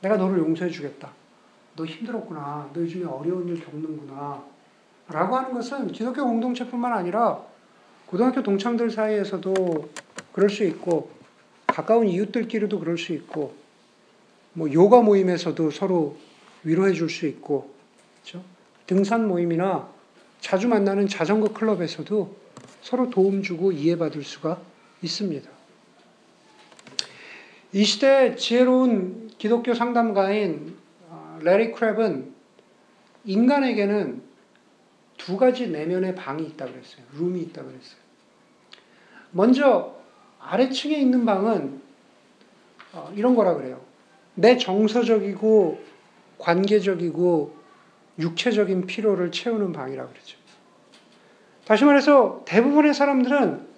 내가 0.02 0.16
너를 0.16 0.38
용서해 0.38 0.70
주겠다. 0.70 1.12
너 1.76 1.86
힘들었구나. 1.86 2.70
너 2.72 2.82
요즘에 2.82 3.04
어려운 3.06 3.48
일 3.48 3.66
겪는구나. 3.66 4.44
라고 5.10 5.36
하는 5.36 5.52
것은 5.52 5.92
기독교 5.92 6.24
공동체뿐만 6.24 6.94
아니라 6.94 7.42
고등학교 8.06 8.44
동창들 8.44 8.92
사이에서도 8.92 9.90
그럴 10.32 10.50
수 10.50 10.64
있고, 10.64 11.10
가까운 11.66 12.08
이웃들끼리도 12.08 12.80
그럴 12.80 12.98
수 12.98 13.12
있고, 13.14 13.56
뭐 14.54 14.72
요가 14.72 15.02
모임에서도 15.02 15.72
서로 15.72 16.16
위로해 16.64 16.94
줄 16.94 17.10
수 17.10 17.26
있고, 17.26 17.74
그렇죠? 18.22 18.44
등산 18.86 19.28
모임이나 19.28 19.90
자주 20.40 20.68
만나는 20.68 21.08
자전거 21.08 21.52
클럽에서도 21.52 22.36
서로 22.82 23.10
도움 23.10 23.42
주고 23.42 23.72
이해받을 23.72 24.24
수가 24.24 24.60
있습니다. 25.06 25.50
이 27.74 27.84
시대 27.84 28.36
지혜로운 28.36 29.30
기독교 29.38 29.74
상담가인 29.74 30.78
어, 31.10 31.40
레리 31.42 31.72
크랩은 31.74 32.32
인간에게는 33.26 34.22
두 35.18 35.38
가지 35.38 35.68
내면의 35.68 36.16
방이 36.16 36.44
있다 36.44 36.66
그랬어요. 36.66 37.06
룸이 37.18 37.42
있다 37.42 37.64
그랬어요. 37.64 38.00
먼저 39.32 39.96
아래층에 40.40 40.96
있는 40.96 41.26
방은 41.26 41.82
어, 42.94 43.12
이런 43.16 43.36
거라 43.36 43.56
그래요. 43.56 43.82
내 44.36 44.58
정서적이고 44.58 45.84
관계적이고 46.38 47.56
육체적인 48.20 48.86
피로를 48.86 49.32
채우는 49.32 49.74
방이라 49.74 50.08
그러죠. 50.08 50.38
다시 51.66 51.84
말해서 51.84 52.44
대부분의 52.46 52.94
사람들은 52.94 53.75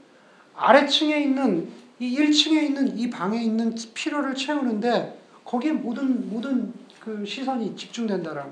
아래층에 0.57 1.21
있는 1.21 1.69
이 1.99 2.17
1층에 2.17 2.63
있는 2.63 2.97
이 2.97 3.09
방에 3.09 3.41
있는 3.41 3.73
피로를 3.93 4.35
채우는데 4.35 5.17
거기에 5.45 5.71
모든 5.71 6.29
모든 6.29 6.73
그 6.99 7.25
시선이 7.25 7.75
집중된다라는 7.75 8.51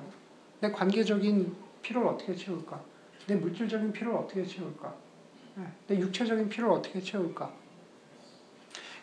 내 0.61 0.71
관계적인 0.71 1.53
피로를 1.81 2.07
어떻게 2.07 2.35
채울까? 2.35 2.79
내 3.27 3.35
물질적인 3.35 3.91
피로를 3.91 4.19
어떻게 4.19 4.45
채울까? 4.45 4.93
네, 5.55 5.63
내 5.87 5.99
육체적인 5.99 6.47
피로를 6.47 6.75
어떻게 6.75 7.01
채울까? 7.01 7.51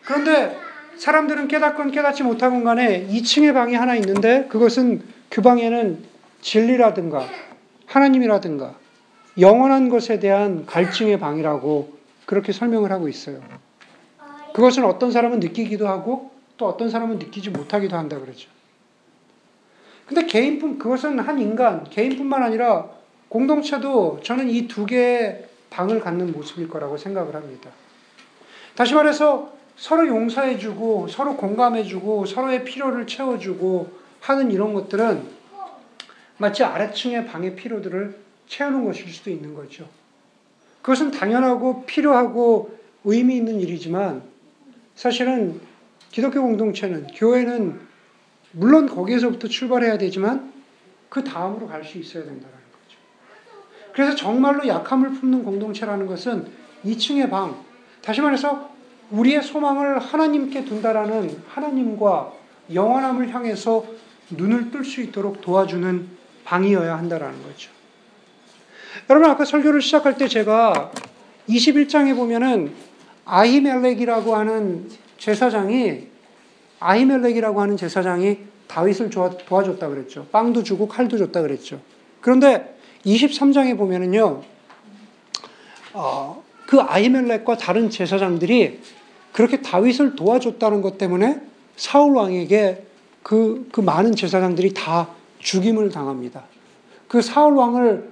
그런데 0.04 0.56
사람들은 0.96 1.48
깨닫건 1.48 1.90
깨닫지 1.90 2.22
못하건 2.22 2.64
간에 2.64 3.06
2층의 3.08 3.54
방이 3.54 3.74
하나 3.74 3.94
있는데 3.96 4.46
그것은 4.48 5.02
그 5.28 5.42
방에는 5.42 6.04
진리라든가 6.40 7.26
하나님이라든가 7.86 8.74
영원한 9.38 9.88
것에 9.88 10.18
대한 10.18 10.66
갈증의 10.66 11.18
방이라고 11.18 12.01
그렇게 12.32 12.50
설명을 12.50 12.90
하고 12.90 13.10
있어요. 13.10 13.42
그것은 14.54 14.86
어떤 14.86 15.12
사람은 15.12 15.38
느끼기도 15.38 15.86
하고 15.86 16.30
또 16.56 16.66
어떤 16.66 16.88
사람은 16.88 17.18
느끼지 17.18 17.50
못하기도 17.50 17.94
한다 17.94 18.18
그러죠. 18.18 18.48
근데 20.06 20.24
개인뿐 20.24 20.78
그것은 20.78 21.18
한 21.18 21.38
인간 21.38 21.84
개인뿐만 21.84 22.42
아니라 22.42 22.88
공동체도 23.28 24.20
저는 24.22 24.48
이 24.48 24.66
두 24.66 24.86
개의 24.86 25.44
방을 25.68 26.00
갖는 26.00 26.32
모습일 26.32 26.70
거라고 26.70 26.96
생각을 26.96 27.34
합니다. 27.34 27.68
다시 28.76 28.94
말해서 28.94 29.52
서로 29.76 30.06
용서해주고 30.06 31.08
서로 31.08 31.36
공감해주고 31.36 32.24
서로의 32.24 32.64
필요를 32.64 33.06
채워주고 33.06 33.92
하는 34.20 34.50
이런 34.50 34.72
것들은 34.72 35.22
마치 36.38 36.64
아래층의 36.64 37.26
방의 37.26 37.56
필요들을 37.56 38.16
채우는 38.46 38.86
것일 38.86 39.12
수도 39.12 39.28
있는 39.28 39.52
거죠. 39.54 39.86
그것은 40.82 41.10
당연하고 41.10 41.84
필요하고 41.86 42.76
의미 43.04 43.36
있는 43.36 43.60
일이지만 43.60 44.22
사실은 44.94 45.60
기독교 46.10 46.42
공동체는 46.42 47.06
교회는 47.14 47.80
물론 48.52 48.86
거기에서부터 48.86 49.48
출발해야 49.48 49.96
되지만 49.98 50.52
그 51.08 51.24
다음으로 51.24 51.66
갈 51.66 51.84
수 51.84 51.98
있어야 51.98 52.24
된다는 52.24 52.50
거죠. 52.50 52.98
그래서 53.92 54.14
정말로 54.14 54.66
약함을 54.66 55.10
품는 55.12 55.44
공동체라는 55.44 56.06
것은 56.06 56.46
2층의 56.84 57.30
방, 57.30 57.56
다시 58.02 58.20
말해서 58.20 58.70
우리의 59.10 59.42
소망을 59.42 59.98
하나님께 59.98 60.64
둔다라는 60.64 61.42
하나님과 61.48 62.32
영원함을 62.72 63.34
향해서 63.34 63.84
눈을 64.30 64.70
뜰 64.70 64.84
수 64.84 65.00
있도록 65.02 65.40
도와주는 65.40 66.08
방이어야 66.44 66.96
한다라는 66.96 67.42
거죠. 67.42 67.70
여러분 69.12 69.28
아까 69.28 69.44
설교를 69.44 69.82
시작할 69.82 70.16
때 70.16 70.26
제가 70.26 70.90
21장에 71.46 72.16
보면은 72.16 72.72
아히멜렉이라고 73.26 74.34
하는 74.34 74.88
제사장이 75.18 76.06
아히멜렉이라고 76.80 77.60
하는 77.60 77.76
제사장이 77.76 78.38
다윗을 78.68 79.10
도와줬다 79.10 79.88
그랬죠. 79.88 80.26
빵도 80.32 80.62
주고 80.62 80.88
칼도 80.88 81.18
줬다 81.18 81.42
그랬죠. 81.42 81.78
그런데 82.22 82.74
23장에 83.04 83.76
보면은요. 83.76 84.44
어, 85.92 86.42
그 86.66 86.80
아히멜렉과 86.80 87.58
다른 87.58 87.90
제사장들이 87.90 88.80
그렇게 89.32 89.60
다윗을 89.60 90.16
도와줬다는 90.16 90.80
것 90.80 90.96
때문에 90.96 91.42
사울 91.76 92.16
왕에게 92.16 92.86
그, 93.22 93.68
그 93.72 93.82
많은 93.82 94.16
제사장들이 94.16 94.72
다 94.72 95.10
죽임을 95.38 95.90
당합니다. 95.90 96.44
그 97.08 97.20
사울 97.20 97.56
왕을 97.56 98.11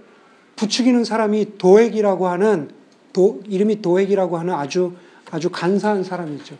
부추기는 0.60 1.04
사람이 1.04 1.56
도액이라고 1.56 2.28
하는 2.28 2.68
도, 3.14 3.40
이름이 3.48 3.80
도액이라고 3.80 4.36
하는 4.36 4.52
아주 4.52 4.92
아주 5.30 5.48
간사한 5.48 6.04
사람이죠. 6.04 6.54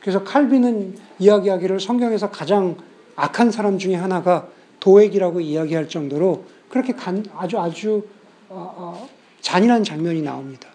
그래서 0.00 0.22
칼빈은 0.22 0.96
이야기하기를 1.18 1.80
성경에서 1.80 2.30
가장 2.30 2.76
악한 3.14 3.50
사람 3.50 3.78
중에 3.78 3.94
하나가 3.94 4.48
도액이라고 4.80 5.40
이야기할 5.40 5.88
정도로 5.88 6.44
그렇게 6.68 6.92
간, 6.92 7.24
아주 7.34 7.58
아주 7.58 8.06
어, 8.50 8.74
어, 8.76 9.08
잔인한 9.40 9.82
장면이 9.82 10.20
나옵니다. 10.20 10.68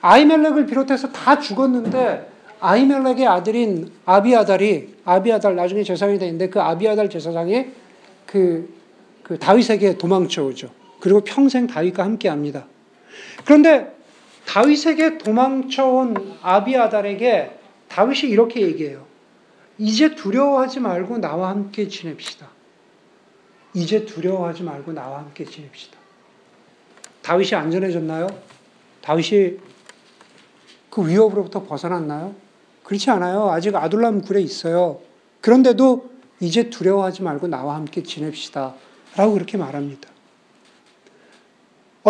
아이멜렉을 0.00 0.66
비롯해서 0.66 1.12
다 1.12 1.38
죽었는데 1.38 2.30
아이멜렉의 2.60 3.26
아들인 3.26 3.92
아비아달이 4.06 4.94
아비아달 5.04 5.54
나중에 5.54 5.82
제사장이 5.82 6.18
되는데 6.18 6.48
그 6.48 6.62
아비아달 6.62 7.10
제사장이 7.10 7.66
그, 8.24 8.72
그 9.22 9.38
다윗에게 9.38 9.98
도망쳐 9.98 10.44
오죠. 10.44 10.79
그리고 11.00 11.22
평생 11.22 11.66
다윗과 11.66 12.04
함께합니다. 12.04 12.66
그런데 13.44 13.96
다윗에게 14.46 15.18
도망쳐온 15.18 16.38
아비아달에게 16.42 17.58
다윗이 17.88 18.30
이렇게 18.30 18.60
얘기해요. 18.62 19.06
이제 19.78 20.14
두려워하지 20.14 20.80
말고 20.80 21.18
나와 21.18 21.48
함께 21.48 21.88
지냅시다. 21.88 22.48
이제 23.74 24.04
두려워하지 24.04 24.62
말고 24.62 24.92
나와 24.92 25.18
함께 25.18 25.44
지냅시다. 25.44 25.96
다윗이 27.22 27.54
안전해졌나요? 27.54 28.28
다윗이 29.02 29.58
그 30.90 31.08
위협으로부터 31.08 31.64
벗어났나요? 31.64 32.34
그렇지 32.84 33.10
않아요. 33.10 33.50
아직 33.50 33.74
아둘람 33.76 34.22
굴에 34.22 34.40
있어요. 34.40 35.00
그런데도 35.40 36.10
이제 36.40 36.70
두려워하지 36.70 37.22
말고 37.22 37.46
나와 37.46 37.76
함께 37.76 38.02
지냅시다. 38.02 38.74
라고 39.16 39.32
그렇게 39.34 39.56
말합니다. 39.56 40.08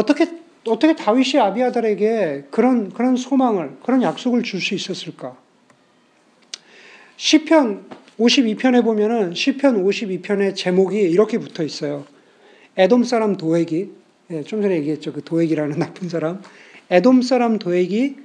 어떻게, 0.01 0.28
어떻게 0.66 0.96
다윗이 0.96 1.38
아비아달에게 1.38 2.46
그런, 2.51 2.90
그런 2.90 3.16
소망을, 3.16 3.76
그런 3.82 4.03
약속을 4.03 4.42
줄 4.42 4.61
수 4.61 4.74
있었을까? 4.74 5.36
시편 7.16 7.84
52편에 8.18 8.82
보면은 8.82 9.34
시편 9.34 9.84
52편의 9.84 10.57
제목이 10.57 10.98
이렇게 10.98 11.38
붙어 11.38 11.62
있어요. 11.62 12.07
에돔 12.78 13.05
사람 13.05 13.36
도액이 13.36 13.90
예, 14.30 14.42
좀 14.42 14.62
전에 14.62 14.76
얘기했죠. 14.76 15.12
그 15.12 15.22
도액이라는 15.22 15.76
나쁜 15.80 16.09
사람. 16.09 16.42
에돔 16.88 17.20
사람 17.20 17.59
도액이 17.59 18.16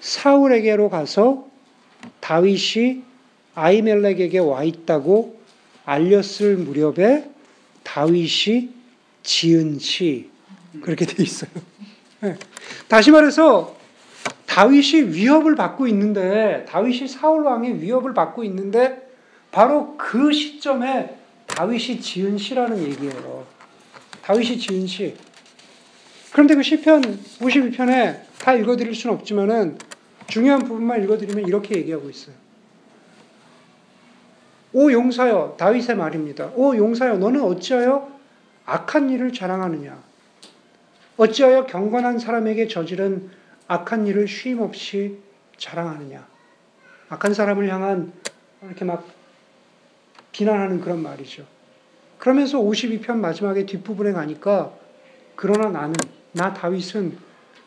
사울에게로 0.00 0.90
가서 0.90 1.48
다윗이 2.20 3.02
아이멜렉에게 3.54 4.38
와 4.38 4.62
있다고 4.62 5.40
알렸을 5.84 6.56
무렵에 6.58 7.28
다윗이 7.82 8.70
지은 9.22 9.78
시 9.80 10.35
그렇게 10.82 11.06
돼 11.06 11.22
있어요. 11.22 11.50
예. 12.24 12.36
다시 12.88 13.10
말해서 13.10 13.76
다윗이 14.46 15.14
위협을 15.14 15.54
받고 15.54 15.86
있는데 15.88 16.64
다윗이 16.68 17.08
사울 17.08 17.42
왕의 17.44 17.82
위협을 17.82 18.14
받고 18.14 18.44
있는데 18.44 19.06
바로 19.50 19.96
그 19.96 20.32
시점에 20.32 21.16
다윗이 21.46 22.00
지은 22.00 22.38
시라는 22.38 22.82
얘기예요. 22.82 23.46
다윗이 24.22 24.58
지은 24.58 24.86
시. 24.86 25.14
그런데 26.32 26.54
그 26.54 26.62
시편 26.62 27.02
52편에 27.40 28.20
다 28.38 28.54
읽어드릴 28.54 28.94
수는 28.94 29.16
없지만은 29.16 29.78
중요한 30.26 30.60
부분만 30.60 31.02
읽어드리면 31.04 31.46
이렇게 31.46 31.76
얘기하고 31.76 32.10
있어요. 32.10 32.34
오 34.72 34.92
용사여 34.92 35.56
다윗의 35.58 35.96
말입니다. 35.96 36.50
오 36.54 36.76
용사여 36.76 37.16
너는 37.18 37.40
어찌하여 37.42 38.10
악한 38.66 39.10
일을 39.10 39.32
자랑하느냐? 39.32 39.96
어찌하여 41.16 41.66
경건한 41.66 42.18
사람에게 42.18 42.68
저지른 42.68 43.30
악한 43.68 44.06
일을 44.06 44.28
쉼 44.28 44.60
없이 44.60 45.18
자랑하느냐. 45.56 46.26
악한 47.08 47.34
사람을 47.34 47.68
향한 47.68 48.12
이렇게 48.62 48.84
막 48.84 49.06
비난하는 50.32 50.80
그런 50.80 51.02
말이죠. 51.02 51.46
그러면서 52.18 52.58
52편 52.58 53.16
마지막에 53.16 53.64
뒷부분에 53.66 54.12
가니까 54.12 54.74
그러나 55.36 55.70
나는 55.70 55.94
나 56.32 56.52
다윗은 56.52 57.16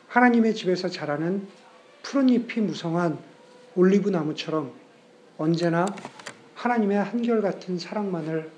하나님의 0.08 0.56
집에서 0.56 0.90
자라는 0.90 1.48
푸른 2.04 2.30
잎이 2.30 2.66
무성한 2.66 3.18
올리브 3.76 4.10
나무처럼 4.10 4.74
언제나 5.38 5.86
하나님의 6.56 6.98
한결같은 6.98 7.80
사랑만을 7.80 8.52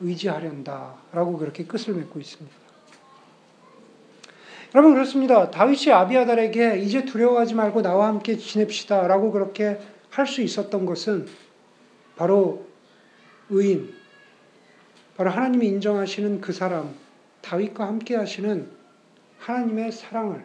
의지하련다라고 0.00 1.38
그렇게 1.38 1.64
끝을 1.64 1.94
맺고 1.94 2.20
있습니다. 2.20 2.65
여러분 4.76 4.92
그렇습니다. 4.92 5.50
다윗이 5.50 5.90
아비아달에게 5.90 6.80
이제 6.80 7.06
두려워하지 7.06 7.54
말고 7.54 7.80
나와 7.80 8.08
함께 8.08 8.36
지냅시다라고 8.36 9.32
그렇게 9.32 9.80
할 10.10 10.26
수 10.26 10.42
있었던 10.42 10.84
것은 10.84 11.26
바로 12.14 12.66
의인, 13.48 13.94
바로 15.16 15.30
하나님이 15.30 15.66
인정하시는 15.68 16.42
그 16.42 16.52
사람, 16.52 16.94
다윗과 17.40 17.86
함께 17.86 18.16
하시는 18.16 18.68
하나님의 19.38 19.92
사랑을, 19.92 20.44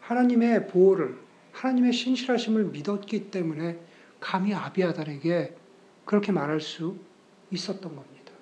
하나님의 0.00 0.68
보호를, 0.68 1.16
하나님의 1.52 1.94
신실하심을 1.94 2.64
믿었기 2.64 3.30
때문에 3.30 3.78
감히 4.20 4.52
아비아달에게 4.52 5.54
그렇게 6.04 6.30
말할 6.30 6.60
수 6.60 6.98
있었던 7.50 7.96
겁니다. 7.96 8.32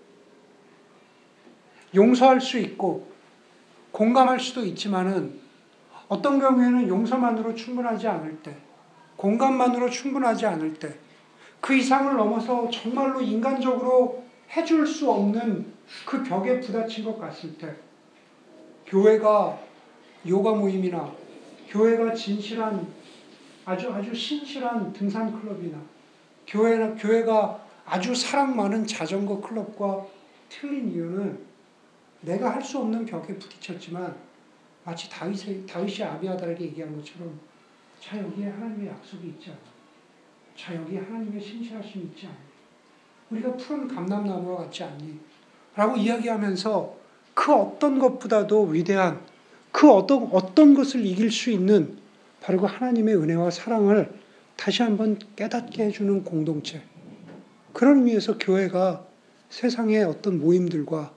용서할 1.95 2.41
수 2.41 2.59
있고 2.59 3.14
공감할 3.95 4.40
수도 4.40 4.64
있지만은 4.64 5.38
어떤 6.09 6.40
경우에는 6.40 6.88
용서만으로 6.88 7.55
충분하지 7.55 8.09
않을 8.09 8.42
때, 8.42 8.57
공감만으로 9.14 9.88
충분하지 9.88 10.47
않을 10.47 10.74
때, 10.74 10.97
그 11.61 11.76
이상을 11.76 12.12
넘어서 12.16 12.68
정말로 12.70 13.20
인간적으로 13.20 14.24
해줄 14.57 14.84
수 14.84 15.09
없는 15.09 15.72
그 16.05 16.24
벽에 16.24 16.59
부딪힌 16.59 17.05
것 17.05 17.20
같을 17.20 17.57
때, 17.57 17.72
교회가 18.84 19.61
요가 20.26 20.55
모임이나 20.55 21.12
교회가 21.68 22.14
진실한 22.14 22.84
아주 23.64 23.92
아주 23.92 24.12
신실한 24.12 24.92
등산 24.92 25.40
클럽이나 25.40 25.78
교회나 26.49 26.97
교회가 26.97 27.64
아주 27.86 28.12
사랑 28.12 28.57
많은 28.57 28.88
자전거 28.88 29.40
클럽과 29.40 30.05
틀린 30.49 30.90
이유는 30.92 31.53
내가 32.25 32.55
할 32.55 32.62
수 32.62 32.79
없는 32.79 33.05
벽에 33.05 33.35
부딪혔지만 33.39 34.14
마치 34.85 35.09
다윗이, 35.11 35.66
다윗이 35.66 36.03
아비아달에게 36.03 36.64
얘기한 36.64 36.97
것처럼 36.97 37.39
자 38.01 38.18
여기에 38.18 38.49
하나님의 38.49 38.89
약속이 38.89 39.29
있지 39.29 39.51
않아. 39.51 39.59
자 40.57 40.75
여기에 40.75 41.01
하나님의 41.01 41.41
신실하심이 41.41 42.05
있지 42.05 42.27
않니. 42.27 42.37
우리가 43.31 43.57
푸른 43.57 43.89
감람나무와 43.89 44.64
같지 44.64 44.85
않니. 44.85 45.18
라고 45.75 45.97
이야기하면서 45.97 46.97
그 47.35 47.53
어떤 47.53 47.99
것보다도 47.99 48.64
위대한 48.64 49.20
그 49.72 49.91
어떤, 49.91 50.29
어떤 50.33 50.75
것을 50.75 51.05
이길 51.05 51.31
수 51.31 51.51
있는 51.51 51.99
바로 52.41 52.61
그 52.61 52.66
하나님의 52.66 53.16
은혜와 53.16 53.51
사랑을 53.51 54.12
다시 54.57 54.83
한번 54.83 55.18
깨닫게 55.35 55.85
해주는 55.87 56.25
공동체. 56.25 56.83
그런 57.72 57.99
의미에서 57.99 58.39
교회가 58.39 59.05
세상의 59.49 60.05
어떤 60.05 60.39
모임들과 60.39 61.12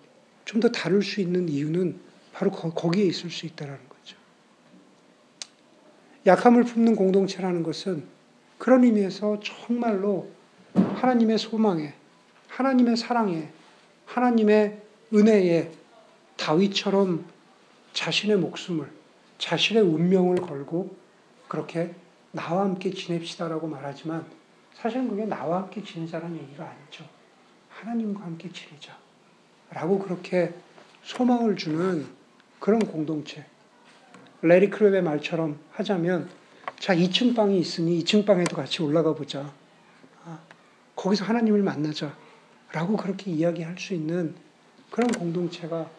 좀 0.47 0.61
더 0.61 0.69
다룰 0.69 1.03
수 1.03 1.19
있는 1.19 1.49
이유는 1.49 1.99
바로 2.31 2.51
거, 2.51 2.89
기에 2.89 3.03
있을 3.03 3.29
수 3.29 3.45
있다는 3.45 3.77
거죠. 3.89 4.15
약함을 6.25 6.63
품는 6.63 6.95
공동체라는 6.95 7.63
것은 7.63 8.05
그런 8.57 8.83
의미에서 8.85 9.41
정말로 9.41 10.29
하나님의 10.73 11.37
소망에, 11.37 11.93
하나님의 12.47 12.95
사랑에, 12.95 13.49
하나님의 14.05 14.81
은혜에 15.13 15.71
다윗처럼 16.37 17.25
자신의 17.91 18.37
목숨을, 18.37 18.89
자신의 19.39 19.83
운명을 19.83 20.37
걸고 20.37 20.95
그렇게 21.49 21.93
나와 22.31 22.63
함께 22.63 22.91
지냅시다라고 22.91 23.67
말하지만 23.67 24.25
사실은 24.75 25.09
그게 25.09 25.25
나와 25.25 25.63
함께 25.63 25.83
지내자는 25.83 26.37
얘기가 26.37 26.69
아니죠. 26.69 27.03
하나님과 27.69 28.23
함께 28.23 28.49
지내자. 28.51 29.06
라고 29.71 29.99
그렇게 29.99 30.53
소망을 31.03 31.55
주는 31.55 32.05
그런 32.59 32.79
공동체. 32.79 33.45
레리 34.41 34.69
크랩의 34.69 35.01
말처럼 35.01 35.59
하자면, 35.71 36.29
자, 36.79 36.95
2층 36.95 37.35
방이 37.35 37.59
있으니 37.59 38.03
2층 38.03 38.25
방에도 38.25 38.55
같이 38.55 38.81
올라가 38.83 39.13
보자. 39.13 39.51
아, 40.25 40.39
거기서 40.95 41.25
하나님을 41.25 41.63
만나자. 41.63 42.15
라고 42.71 42.97
그렇게 42.97 43.31
이야기할 43.31 43.77
수 43.77 43.93
있는 43.93 44.35
그런 44.91 45.09
공동체가 45.11 45.89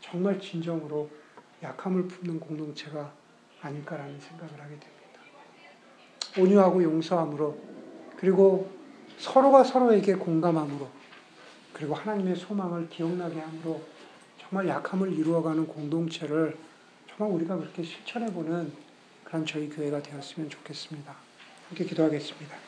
정말 0.00 0.40
진정으로 0.40 1.08
약함을 1.62 2.08
품는 2.08 2.40
공동체가 2.40 3.12
아닐까라는 3.60 4.20
생각을 4.20 4.52
하게 4.54 4.70
됩니다. 4.70 4.88
온유하고 6.38 6.82
용서함으로 6.82 7.58
그리고 8.16 8.70
서로가 9.18 9.64
서로에게 9.64 10.14
공감함으로 10.14 10.88
그리고 11.72 11.94
하나님의 11.94 12.36
소망을 12.36 12.88
기억나게 12.88 13.38
함으로 13.40 13.82
정말 14.40 14.68
약함을 14.68 15.12
이루어가는 15.12 15.66
공동체를 15.66 16.56
정말 17.08 17.34
우리가 17.34 17.56
그렇게 17.56 17.82
실천해보는 17.82 18.72
그런 19.24 19.44
저희 19.44 19.68
교회가 19.68 20.02
되었으면 20.02 20.48
좋겠습니다. 20.48 21.14
함께 21.68 21.84
기도하겠습니다. 21.84 22.67